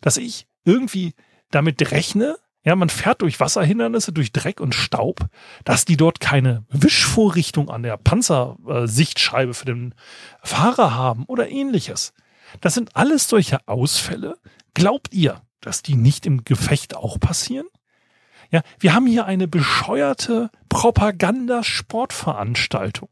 dass 0.01 0.17
ich 0.17 0.47
irgendwie 0.65 1.13
damit 1.51 1.91
rechne, 1.91 2.37
ja, 2.63 2.75
man 2.75 2.89
fährt 2.89 3.21
durch 3.21 3.39
Wasserhindernisse, 3.39 4.11
durch 4.11 4.31
Dreck 4.31 4.59
und 4.59 4.73
Staub, 4.73 5.27
dass 5.65 5.85
die 5.85 5.97
dort 5.97 6.19
keine 6.19 6.65
Wischvorrichtung 6.69 7.69
an 7.69 7.83
der 7.83 7.97
Panzersichtscheibe 7.97 9.53
für 9.53 9.65
den 9.65 9.93
Fahrer 10.41 10.95
haben 10.95 11.25
oder 11.25 11.47
ähnliches. 11.47 12.11
Das 12.59 12.73
sind 12.73 12.95
alles 12.95 13.27
solche 13.27 13.67
Ausfälle. 13.67 14.33
Glaubt 14.73 15.13
ihr, 15.13 15.43
dass 15.61 15.83
die 15.83 15.95
nicht 15.95 16.25
im 16.25 16.43
Gefecht 16.43 16.95
auch 16.95 17.19
passieren? 17.19 17.67
Ja, 18.49 18.63
wir 18.79 18.95
haben 18.95 19.05
hier 19.05 19.25
eine 19.25 19.47
bescheuerte 19.47 20.49
Propagandasportveranstaltung. 20.69 23.09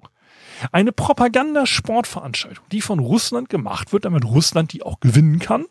Eine 0.71 0.91
Propagandasportveranstaltung, 0.91 2.65
die 2.71 2.81
von 2.81 2.99
Russland 2.99 3.49
gemacht 3.49 3.93
wird, 3.93 4.05
damit 4.05 4.25
Russland 4.25 4.73
die 4.73 4.83
auch 4.83 4.99
gewinnen 4.99 5.39
kann. 5.39 5.65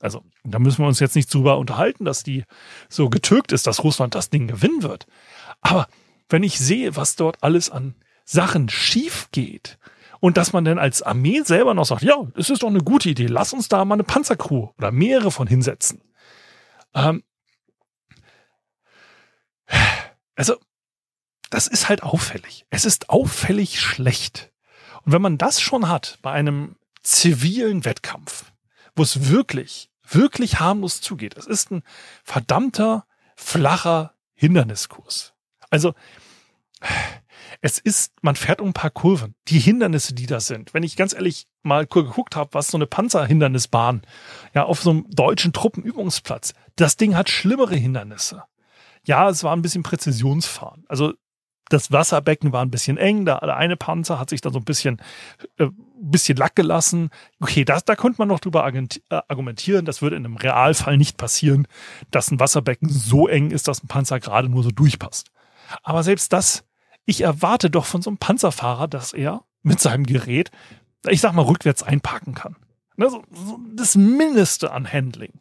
Also, 0.00 0.22
da 0.44 0.58
müssen 0.58 0.78
wir 0.78 0.86
uns 0.86 1.00
jetzt 1.00 1.16
nicht 1.16 1.32
drüber 1.32 1.58
unterhalten, 1.58 2.04
dass 2.04 2.22
die 2.22 2.44
so 2.88 3.10
getürkt 3.10 3.52
ist, 3.52 3.66
dass 3.66 3.82
Russland 3.82 4.14
das 4.14 4.30
Ding 4.30 4.46
gewinnen 4.46 4.82
wird. 4.82 5.06
Aber 5.60 5.88
wenn 6.28 6.42
ich 6.42 6.58
sehe, 6.58 6.94
was 6.94 7.16
dort 7.16 7.42
alles 7.42 7.70
an 7.70 7.94
Sachen 8.24 8.68
schief 8.68 9.28
geht 9.32 9.78
und 10.20 10.36
dass 10.36 10.52
man 10.52 10.64
dann 10.64 10.78
als 10.78 11.02
Armee 11.02 11.42
selber 11.42 11.74
noch 11.74 11.86
sagt, 11.86 12.02
ja, 12.02 12.26
das 12.34 12.50
ist 12.50 12.62
doch 12.62 12.68
eine 12.68 12.82
gute 12.82 13.08
Idee, 13.08 13.26
lass 13.26 13.52
uns 13.52 13.68
da 13.68 13.84
mal 13.84 13.94
eine 13.94 14.04
Panzercrew 14.04 14.68
oder 14.78 14.92
mehrere 14.92 15.30
von 15.30 15.48
hinsetzen. 15.48 16.00
Ähm, 16.94 17.22
also, 20.36 20.56
das 21.50 21.66
ist 21.66 21.88
halt 21.88 22.02
auffällig. 22.02 22.66
Es 22.70 22.84
ist 22.84 23.10
auffällig 23.10 23.80
schlecht. 23.80 24.52
Und 25.04 25.12
wenn 25.12 25.22
man 25.22 25.38
das 25.38 25.60
schon 25.60 25.88
hat 25.88 26.18
bei 26.22 26.32
einem 26.32 26.76
zivilen 27.02 27.84
Wettkampf, 27.84 28.52
wo 28.94 29.02
es 29.02 29.28
wirklich, 29.28 29.90
wirklich 30.08 30.60
harmlos 30.60 31.00
zugeht, 31.00 31.36
es 31.36 31.46
ist 31.46 31.70
ein 31.70 31.82
verdammter, 32.24 33.06
flacher 33.36 34.14
Hinderniskurs. 34.34 35.34
Also, 35.70 35.94
es 37.60 37.78
ist, 37.78 38.12
man 38.22 38.36
fährt 38.36 38.60
um 38.60 38.68
ein 38.68 38.74
paar 38.74 38.90
Kurven. 38.90 39.34
Die 39.48 39.58
Hindernisse, 39.58 40.14
die 40.14 40.26
da 40.26 40.40
sind. 40.40 40.74
Wenn 40.74 40.82
ich 40.82 40.96
ganz 40.96 41.12
ehrlich 41.12 41.46
mal 41.62 41.86
geguckt 41.86 42.36
habe, 42.36 42.50
was 42.52 42.68
so 42.68 42.78
eine 42.78 42.86
Panzerhindernisbahn, 42.86 44.02
ja, 44.54 44.64
auf 44.64 44.80
so 44.80 44.90
einem 44.90 45.10
deutschen 45.10 45.52
Truppenübungsplatz, 45.52 46.54
das 46.76 46.96
Ding 46.96 47.16
hat 47.16 47.30
schlimmere 47.30 47.74
Hindernisse. 47.74 48.44
Ja, 49.04 49.28
es 49.28 49.42
war 49.42 49.56
ein 49.56 49.62
bisschen 49.62 49.82
Präzisionsfahren. 49.82 50.84
Also 50.88 51.14
das 51.68 51.92
Wasserbecken 51.92 52.52
war 52.52 52.62
ein 52.62 52.70
bisschen 52.70 52.96
eng, 52.96 53.24
da 53.24 53.38
der 53.38 53.56
eine 53.56 53.76
Panzer 53.76 54.18
hat 54.18 54.30
sich 54.30 54.40
da 54.40 54.50
so 54.50 54.58
ein 54.58 54.64
bisschen, 54.64 55.00
äh, 55.58 55.68
bisschen 56.00 56.36
Lack 56.36 56.56
gelassen. 56.56 57.10
Okay, 57.40 57.64
das, 57.64 57.84
da 57.84 57.96
könnte 57.96 58.18
man 58.18 58.28
noch 58.28 58.40
drüber 58.40 58.66
äh, 58.66 58.88
argumentieren. 59.28 59.84
Das 59.84 60.02
würde 60.02 60.16
in 60.16 60.24
einem 60.24 60.36
Realfall 60.36 60.96
nicht 60.96 61.16
passieren, 61.16 61.66
dass 62.10 62.30
ein 62.30 62.40
Wasserbecken 62.40 62.88
so 62.88 63.28
eng 63.28 63.50
ist, 63.50 63.68
dass 63.68 63.82
ein 63.82 63.88
Panzer 63.88 64.20
gerade 64.20 64.48
nur 64.48 64.62
so 64.62 64.70
durchpasst. 64.70 65.30
Aber 65.82 66.02
selbst 66.02 66.32
das, 66.32 66.64
ich 67.04 67.22
erwarte 67.22 67.70
doch 67.70 67.84
von 67.84 68.02
so 68.02 68.10
einem 68.10 68.18
Panzerfahrer, 68.18 68.88
dass 68.88 69.12
er 69.12 69.44
mit 69.62 69.80
seinem 69.80 70.04
Gerät, 70.04 70.50
ich 71.08 71.20
sag 71.20 71.32
mal, 71.32 71.42
rückwärts 71.42 71.82
einparken 71.82 72.34
kann. 72.34 72.56
Ne, 72.96 73.10
so, 73.10 73.22
so 73.30 73.60
das 73.74 73.94
Mindeste 73.94 74.72
an 74.72 74.90
Handling. 74.90 75.32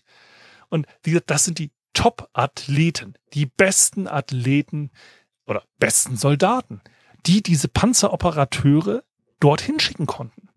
Und 0.70 0.86
wie 1.04 1.12
gesagt, 1.12 1.32
das 1.32 1.46
sind 1.46 1.60
die 1.60 1.72
Top-Athleten, 1.94 3.16
die 3.34 3.48
besten 3.48 4.08
Athleten, 4.08 4.92
oder 5.48 5.64
besten 5.80 6.18
Soldaten, 6.18 6.82
die 7.26 7.42
diese 7.42 7.68
Panzeroperateure 7.68 9.04
dorthin 9.40 9.80
schicken 9.80 10.06
konnten. 10.06 10.50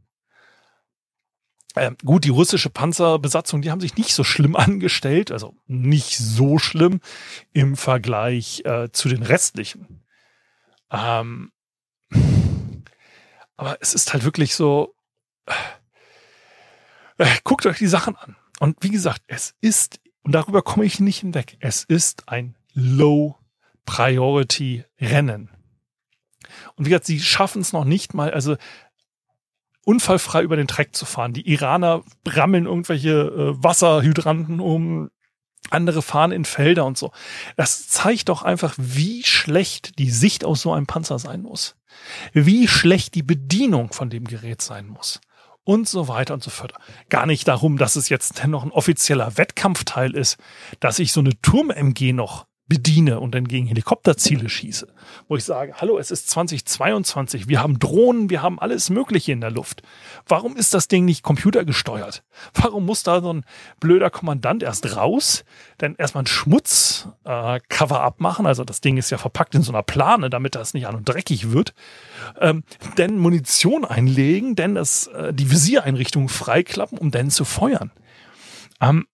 Ähm, 1.76 1.96
gut, 2.04 2.24
die 2.24 2.30
russische 2.30 2.68
Panzerbesatzung, 2.68 3.62
die 3.62 3.70
haben 3.70 3.80
sich 3.80 3.96
nicht 3.96 4.12
so 4.12 4.24
schlimm 4.24 4.56
angestellt, 4.56 5.30
also 5.30 5.54
nicht 5.66 6.18
so 6.18 6.58
schlimm 6.58 7.00
im 7.52 7.76
Vergleich 7.76 8.62
äh, 8.64 8.90
zu 8.90 9.08
den 9.08 9.22
restlichen. 9.22 10.02
Ähm, 10.90 11.52
aber 13.56 13.78
es 13.80 13.94
ist 13.94 14.12
halt 14.12 14.24
wirklich 14.24 14.54
so, 14.54 14.94
äh, 17.18 17.26
guckt 17.44 17.66
euch 17.66 17.78
die 17.78 17.86
Sachen 17.86 18.16
an. 18.16 18.36
Und 18.58 18.76
wie 18.80 18.90
gesagt, 18.90 19.22
es 19.26 19.54
ist 19.60 20.00
Und 20.22 20.32
darüber 20.32 20.62
komme 20.62 20.84
ich 20.84 21.00
nicht 21.00 21.20
hinweg. 21.20 21.56
Es 21.60 21.84
ist 21.84 22.28
ein 22.28 22.56
Low 22.72 23.39
Priority 23.90 24.84
Rennen. 25.00 25.50
Und 26.76 26.84
wie 26.84 26.90
gesagt, 26.90 27.06
sie 27.06 27.18
schaffen 27.18 27.60
es 27.60 27.72
noch 27.72 27.84
nicht 27.84 28.14
mal, 28.14 28.30
also 28.30 28.56
unfallfrei 29.84 30.42
über 30.42 30.54
den 30.54 30.68
Track 30.68 30.94
zu 30.94 31.06
fahren. 31.06 31.32
Die 31.32 31.48
Iraner 31.50 32.04
rammeln 32.24 32.66
irgendwelche 32.66 33.10
äh, 33.10 33.64
Wasserhydranten 33.64 34.60
um, 34.60 35.10
andere 35.70 36.02
fahren 36.02 36.30
in 36.30 36.44
Felder 36.44 36.86
und 36.86 36.98
so. 36.98 37.10
Das 37.56 37.88
zeigt 37.88 38.28
doch 38.28 38.42
einfach, 38.42 38.74
wie 38.76 39.24
schlecht 39.24 39.98
die 39.98 40.10
Sicht 40.10 40.44
aus 40.44 40.62
so 40.62 40.72
einem 40.72 40.86
Panzer 40.86 41.18
sein 41.18 41.42
muss. 41.42 41.74
Wie 42.32 42.68
schlecht 42.68 43.16
die 43.16 43.24
Bedienung 43.24 43.92
von 43.92 44.08
dem 44.08 44.24
Gerät 44.24 44.62
sein 44.62 44.86
muss. 44.86 45.20
Und 45.64 45.88
so 45.88 46.06
weiter 46.06 46.34
und 46.34 46.44
so 46.44 46.50
fort. 46.50 46.74
Gar 47.08 47.26
nicht 47.26 47.48
darum, 47.48 47.76
dass 47.76 47.96
es 47.96 48.08
jetzt 48.08 48.46
noch 48.46 48.62
ein 48.62 48.70
offizieller 48.70 49.36
Wettkampfteil 49.36 50.14
ist, 50.14 50.38
dass 50.78 51.00
ich 51.00 51.12
so 51.12 51.20
eine 51.20 51.40
Turm-MG 51.42 52.12
noch 52.12 52.46
bediene 52.70 53.18
und 53.18 53.34
dann 53.34 53.48
gegen 53.48 53.66
Helikopterziele 53.66 54.48
schieße, 54.48 54.86
wo 55.28 55.36
ich 55.36 55.44
sage, 55.44 55.74
hallo, 55.76 55.98
es 55.98 56.12
ist 56.12 56.30
2022, 56.30 57.48
wir 57.48 57.60
haben 57.60 57.80
Drohnen, 57.80 58.30
wir 58.30 58.42
haben 58.42 58.60
alles 58.60 58.90
Mögliche 58.90 59.32
in 59.32 59.40
der 59.40 59.50
Luft. 59.50 59.82
Warum 60.28 60.56
ist 60.56 60.72
das 60.72 60.86
Ding 60.86 61.04
nicht 61.04 61.24
computergesteuert? 61.24 62.22
Warum 62.54 62.86
muss 62.86 63.02
da 63.02 63.20
so 63.20 63.32
ein 63.32 63.44
blöder 63.80 64.08
Kommandant 64.08 64.62
erst 64.62 64.96
raus, 64.96 65.44
denn 65.80 65.96
erstmal 65.96 66.22
ein 66.22 66.28
Schmutzcover 66.28 67.96
äh, 67.96 67.98
abmachen, 67.98 68.46
also 68.46 68.62
das 68.62 68.80
Ding 68.80 68.98
ist 68.98 69.10
ja 69.10 69.18
verpackt 69.18 69.56
in 69.56 69.62
so 69.62 69.72
einer 69.72 69.82
Plane, 69.82 70.30
damit 70.30 70.54
das 70.54 70.72
nicht 70.72 70.86
an 70.86 70.94
und 70.94 71.08
dreckig 71.08 71.50
wird, 71.50 71.74
ähm, 72.40 72.62
denn 72.96 73.18
Munition 73.18 73.84
einlegen, 73.84 74.54
denn 74.54 74.76
das, 74.76 75.08
äh, 75.08 75.34
die 75.34 75.50
Visiereinrichtung 75.50 76.28
freiklappen, 76.28 76.98
um 76.98 77.10
dann 77.10 77.30
zu 77.30 77.44
feuern. 77.44 77.90
Ähm, 78.80 79.06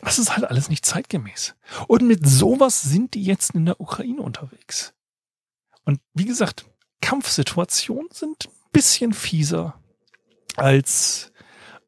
das 0.00 0.18
ist 0.18 0.34
halt 0.34 0.44
alles 0.44 0.68
nicht 0.68 0.84
zeitgemäß. 0.84 1.54
Und 1.86 2.06
mit 2.06 2.26
sowas 2.26 2.82
sind 2.82 3.14
die 3.14 3.24
jetzt 3.24 3.54
in 3.54 3.66
der 3.66 3.80
Ukraine 3.80 4.22
unterwegs. 4.22 4.94
Und 5.84 6.00
wie 6.14 6.24
gesagt, 6.24 6.66
Kampfsituationen 7.00 8.08
sind 8.10 8.46
ein 8.46 8.70
bisschen 8.72 9.12
fieser 9.12 9.78
als 10.56 11.32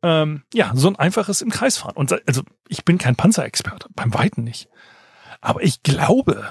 ähm, 0.02 0.42
ja 0.52 0.72
so 0.74 0.88
ein 0.88 0.96
einfaches 0.96 1.42
im 1.42 1.50
Kreis 1.50 1.78
fahren. 1.78 1.96
Und 1.96 2.12
also 2.26 2.42
ich 2.68 2.84
bin 2.84 2.98
kein 2.98 3.16
Panzerexperte, 3.16 3.88
beim 3.94 4.12
Weiten 4.14 4.44
nicht. 4.44 4.68
Aber 5.40 5.62
ich 5.62 5.82
glaube, 5.82 6.50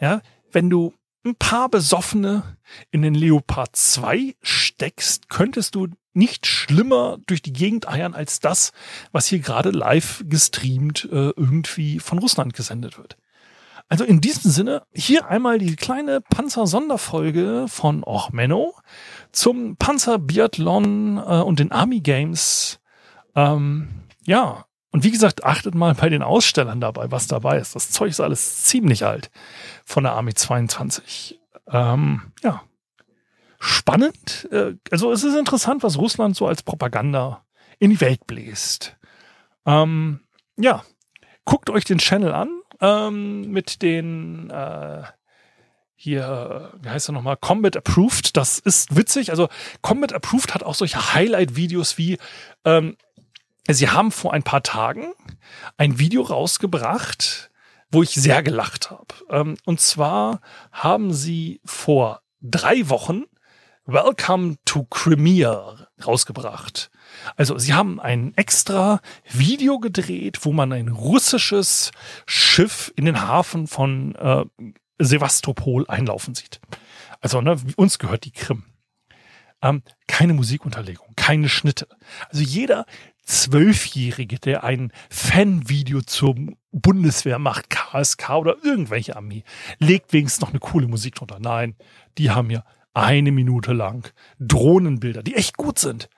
ja, 0.00 0.20
wenn 0.52 0.70
du 0.70 0.94
ein 1.24 1.36
paar 1.36 1.68
Besoffene 1.68 2.56
in 2.90 3.02
den 3.02 3.14
Leopard 3.14 3.76
2 3.76 4.36
steckst, 4.42 5.28
könntest 5.28 5.74
du 5.74 5.88
nicht 6.12 6.46
schlimmer 6.46 7.18
durch 7.26 7.42
die 7.42 7.52
Gegend 7.52 7.88
eiern 7.88 8.14
als 8.14 8.40
das, 8.40 8.72
was 9.12 9.26
hier 9.26 9.38
gerade 9.40 9.70
live 9.70 10.24
gestreamt 10.28 11.08
äh, 11.10 11.30
irgendwie 11.36 12.00
von 12.00 12.18
Russland 12.18 12.54
gesendet 12.54 12.98
wird. 12.98 13.16
Also 13.88 14.04
in 14.04 14.20
diesem 14.20 14.50
Sinne, 14.52 14.82
hier 14.92 15.26
einmal 15.28 15.58
die 15.58 15.74
kleine 15.74 16.20
Panzer-Sonderfolge 16.20 17.66
von 17.66 18.04
Och 18.04 18.30
Menno 18.30 18.74
zum 19.32 19.76
Panzer-Biathlon 19.76 21.18
äh, 21.18 21.42
und 21.42 21.58
den 21.58 21.72
Army 21.72 22.00
Games. 22.00 22.78
Ähm, 23.34 23.88
ja, 24.24 24.64
und 24.92 25.04
wie 25.04 25.10
gesagt, 25.10 25.44
achtet 25.44 25.74
mal 25.74 25.94
bei 25.94 26.08
den 26.08 26.22
Ausstellern 26.22 26.80
dabei, 26.80 27.10
was 27.10 27.26
dabei 27.26 27.58
ist. 27.58 27.74
Das 27.74 27.90
Zeug 27.90 28.10
ist 28.10 28.20
alles 28.20 28.62
ziemlich 28.62 29.04
alt 29.04 29.30
von 29.84 30.04
der 30.04 30.12
Army 30.12 30.34
22. 30.34 31.40
Ähm, 31.68 32.32
ja, 32.42 32.62
spannend. 33.60 34.48
Äh, 34.50 34.74
also 34.90 35.12
es 35.12 35.22
ist 35.22 35.36
interessant, 35.36 35.82
was 35.84 35.98
Russland 35.98 36.34
so 36.34 36.48
als 36.48 36.62
Propaganda 36.62 37.44
in 37.78 37.90
die 37.90 38.00
Welt 38.00 38.26
bläst. 38.26 38.96
Ähm, 39.66 40.20
ja, 40.56 40.84
guckt 41.44 41.70
euch 41.70 41.84
den 41.84 41.98
Channel 41.98 42.32
an 42.32 42.62
ähm, 42.80 43.50
mit 43.50 43.82
den 43.82 44.50
äh, 44.50 45.02
hier, 45.94 46.72
wie 46.80 46.88
heißt 46.88 47.10
er 47.10 47.12
nochmal, 47.12 47.36
Combat 47.36 47.76
Approved. 47.76 48.36
Das 48.36 48.58
ist 48.58 48.96
witzig. 48.96 49.30
Also 49.30 49.48
Combat 49.82 50.14
Approved 50.14 50.54
hat 50.54 50.62
auch 50.62 50.74
solche 50.74 51.12
Highlight-Videos 51.14 51.98
wie 51.98 52.16
ähm, 52.64 52.96
Sie 53.68 53.88
haben 53.88 54.10
vor 54.10 54.32
ein 54.32 54.42
paar 54.42 54.62
Tagen 54.62 55.12
ein 55.76 55.98
Video 55.98 56.22
rausgebracht, 56.22 57.50
wo 57.90 58.02
ich 58.02 58.14
sehr 58.14 58.42
gelacht 58.42 58.90
habe. 58.90 59.14
Ähm, 59.28 59.56
und 59.66 59.80
zwar 59.80 60.40
haben 60.72 61.12
Sie 61.12 61.60
vor 61.66 62.22
drei 62.40 62.88
Wochen 62.88 63.24
Welcome 63.92 64.56
to 64.66 64.84
Crimea 64.84 65.88
rausgebracht. 66.06 66.92
Also 67.34 67.58
sie 67.58 67.74
haben 67.74 67.98
ein 67.98 68.32
extra 68.36 69.00
Video 69.28 69.80
gedreht, 69.80 70.44
wo 70.44 70.52
man 70.52 70.72
ein 70.72 70.88
russisches 70.88 71.90
Schiff 72.24 72.92
in 72.94 73.04
den 73.04 73.20
Hafen 73.20 73.66
von 73.66 74.14
äh, 74.14 74.44
Sevastopol 75.00 75.86
einlaufen 75.88 76.36
sieht. 76.36 76.60
Also 77.20 77.40
ne, 77.40 77.56
uns 77.74 77.98
gehört 77.98 78.24
die 78.26 78.30
Krim. 78.30 78.62
Ähm, 79.60 79.82
keine 80.06 80.34
Musikunterlegung, 80.34 81.08
keine 81.16 81.48
Schnitte. 81.48 81.88
Also 82.28 82.44
jeder 82.44 82.86
Zwölfjährige, 83.24 84.38
der 84.38 84.62
ein 84.62 84.92
Fanvideo 85.10 86.02
zur 86.02 86.36
Bundeswehr 86.70 87.40
macht, 87.40 87.70
KSK 87.70 88.30
oder 88.36 88.56
irgendwelche 88.62 89.16
Armee, 89.16 89.42
legt 89.80 90.12
wenigstens 90.12 90.42
noch 90.42 90.50
eine 90.50 90.60
coole 90.60 90.86
Musik 90.86 91.16
drunter. 91.16 91.38
Nein, 91.40 91.74
die 92.18 92.30
haben 92.30 92.50
ja 92.50 92.62
eine 92.94 93.32
Minute 93.32 93.72
lang 93.72 94.12
Drohnenbilder, 94.38 95.22
die 95.22 95.36
echt 95.36 95.56
gut 95.56 95.78
sind, 95.78 96.08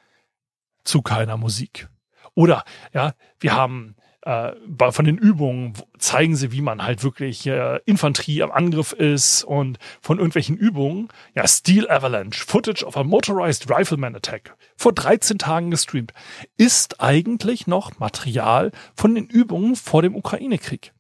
zu 0.85 1.03
keiner 1.03 1.37
Musik. 1.37 1.89
Oder 2.35 2.65
ja, 2.93 3.15
wir 3.41 3.55
haben 3.55 3.97
äh, 4.23 4.53
von 4.93 5.05
den 5.05 5.19
Übungen 5.19 5.75
zeigen 5.99 6.37
sie, 6.37 6.53
wie 6.53 6.61
man 6.61 6.83
halt 6.83 7.03
wirklich 7.03 7.47
äh, 7.47 7.81
Infanterie 7.85 8.43
am 8.43 8.53
Angriff 8.53 8.93
ist 8.93 9.45
und 9.45 9.79
von 10.01 10.19
irgendwelchen 10.19 10.57
Übungen, 10.57 11.09
ja, 11.35 11.47
Steel 11.47 11.91
Avalanche, 11.91 12.45
Footage 12.45 12.85
of 12.85 12.97
a 12.97 13.05
Motorized 13.05 13.69
Rifleman 13.69 14.15
Attack, 14.17 14.57
vor 14.77 14.93
13 14.93 15.39
Tagen 15.39 15.71
gestreamt, 15.71 16.13
ist 16.57 17.01
eigentlich 17.01 17.67
noch 17.67 17.99
Material 17.99 18.71
von 18.95 19.15
den 19.15 19.27
Übungen 19.27 19.77
vor 19.77 20.03
dem 20.03 20.15
Ukraine-Krieg, 20.15 20.93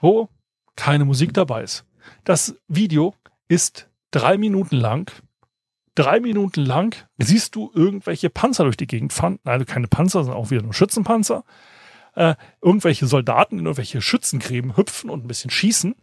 wo 0.00 0.28
keine 0.76 1.04
Musik 1.04 1.34
dabei 1.34 1.64
ist. 1.64 1.84
Das 2.24 2.56
Video 2.68 3.14
ist 3.48 3.89
drei 4.10 4.38
Minuten 4.38 4.76
lang, 4.76 5.10
drei 5.94 6.20
Minuten 6.20 6.64
lang 6.64 6.96
siehst 7.18 7.54
du 7.54 7.70
irgendwelche 7.74 8.30
Panzer 8.30 8.64
durch 8.64 8.76
die 8.76 8.86
Gegend 8.86 9.12
fahren. 9.12 9.38
Also 9.44 9.64
keine 9.64 9.88
Panzer, 9.88 10.24
sondern 10.24 10.42
auch 10.42 10.50
wieder 10.50 10.62
nur 10.62 10.74
Schützenpanzer. 10.74 11.44
Äh, 12.14 12.34
irgendwelche 12.60 13.06
Soldaten 13.06 13.58
in 13.58 13.66
irgendwelche 13.66 14.00
Schützengräben 14.00 14.76
hüpfen 14.76 15.10
und 15.10 15.24
ein 15.24 15.28
bisschen 15.28 15.50
schießen. 15.50 15.94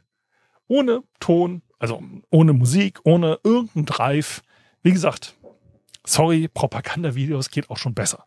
Ohne 0.68 1.04
Ton, 1.20 1.62
also 1.80 2.02
ohne 2.30 2.54
Musik, 2.54 3.00
ohne 3.04 3.40
irgendeinen 3.44 3.86
Drive. 3.86 4.42
Wie 4.84 4.92
gesagt, 4.92 5.36
sorry, 6.06 6.48
Propagandavideos 6.48 7.50
geht 7.50 7.70
auch 7.70 7.78
schon 7.78 7.94
besser. 7.94 8.26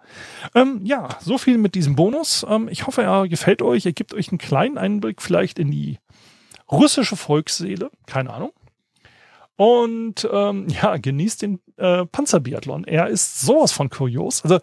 Ähm, 0.55 0.81
ja, 0.85 1.09
so 1.21 1.39
viel 1.39 1.59
mit 1.59 1.75
diesem 1.75 1.97
Bonus. 1.97 2.45
Ähm, 2.49 2.69
ich 2.69 2.87
hoffe, 2.87 3.03
er 3.03 3.29
gefällt 3.29 3.63
euch. 3.63 3.87
Er 3.87 3.93
gibt 3.93 4.15
euch 4.15 4.31
einen 4.31 4.39
kleinen 4.39 4.79
Einblick 4.79 5.23
vielleicht 5.23 5.59
in 5.59 5.71
die 5.71 5.99
russische 6.71 7.17
Volksseele. 7.17 7.91
Keine 8.07 8.33
Ahnung. 8.33 8.53
Und 9.61 10.27
ähm, 10.33 10.69
ja, 10.83 10.97
genießt 10.97 11.43
den 11.43 11.61
äh, 11.77 12.07
Panzerbiathlon. 12.07 12.85
Er 12.85 13.09
ist 13.09 13.43
sowas 13.43 13.73
von 13.73 13.91
kurios. 13.91 14.43
Also 14.43 14.59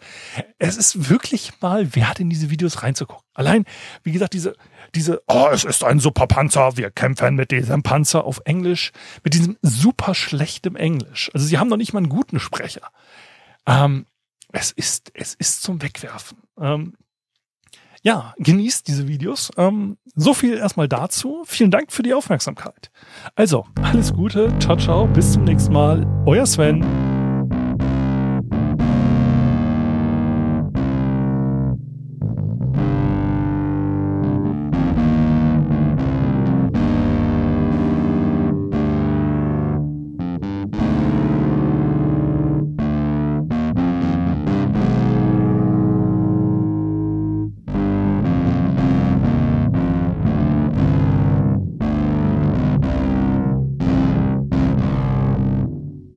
es 0.58 0.76
ist 0.76 1.08
wirklich 1.08 1.52
mal 1.60 1.94
wert, 1.94 2.18
in 2.18 2.28
diese 2.30 2.50
Videos 2.50 2.82
reinzugucken. 2.82 3.24
Allein, 3.32 3.64
wie 4.02 4.10
gesagt, 4.10 4.32
diese, 4.32 4.56
diese, 4.96 5.22
oh, 5.28 5.50
es 5.52 5.62
ist 5.62 5.84
ein 5.84 6.00
super 6.00 6.26
Panzer, 6.26 6.76
wir 6.76 6.90
kämpfen 6.90 7.36
mit 7.36 7.52
diesem 7.52 7.84
Panzer 7.84 8.24
auf 8.24 8.40
Englisch, 8.44 8.90
mit 9.22 9.34
diesem 9.34 9.56
super 9.62 10.16
schlechtem 10.16 10.74
Englisch. 10.74 11.30
Also 11.32 11.46
sie 11.46 11.58
haben 11.58 11.68
noch 11.68 11.76
nicht 11.76 11.92
mal 11.92 12.00
einen 12.00 12.08
guten 12.08 12.40
Sprecher. 12.40 12.90
Ähm, 13.66 14.04
es 14.50 14.72
ist, 14.72 15.12
es 15.14 15.34
ist 15.34 15.62
zum 15.62 15.80
Wegwerfen. 15.80 16.38
Ähm, 16.60 16.94
ja, 18.02 18.34
genießt 18.38 18.86
diese 18.86 19.08
Videos. 19.08 19.50
Ähm, 19.56 19.96
so 20.14 20.34
viel 20.34 20.54
erstmal 20.54 20.88
dazu. 20.88 21.42
Vielen 21.46 21.70
Dank 21.70 21.92
für 21.92 22.02
die 22.02 22.14
Aufmerksamkeit. 22.14 22.90
Also, 23.34 23.66
alles 23.82 24.12
Gute, 24.12 24.52
ciao, 24.58 24.76
ciao, 24.76 25.06
bis 25.06 25.32
zum 25.32 25.44
nächsten 25.44 25.72
Mal. 25.72 26.06
Euer 26.26 26.46
Sven. 26.46 27.07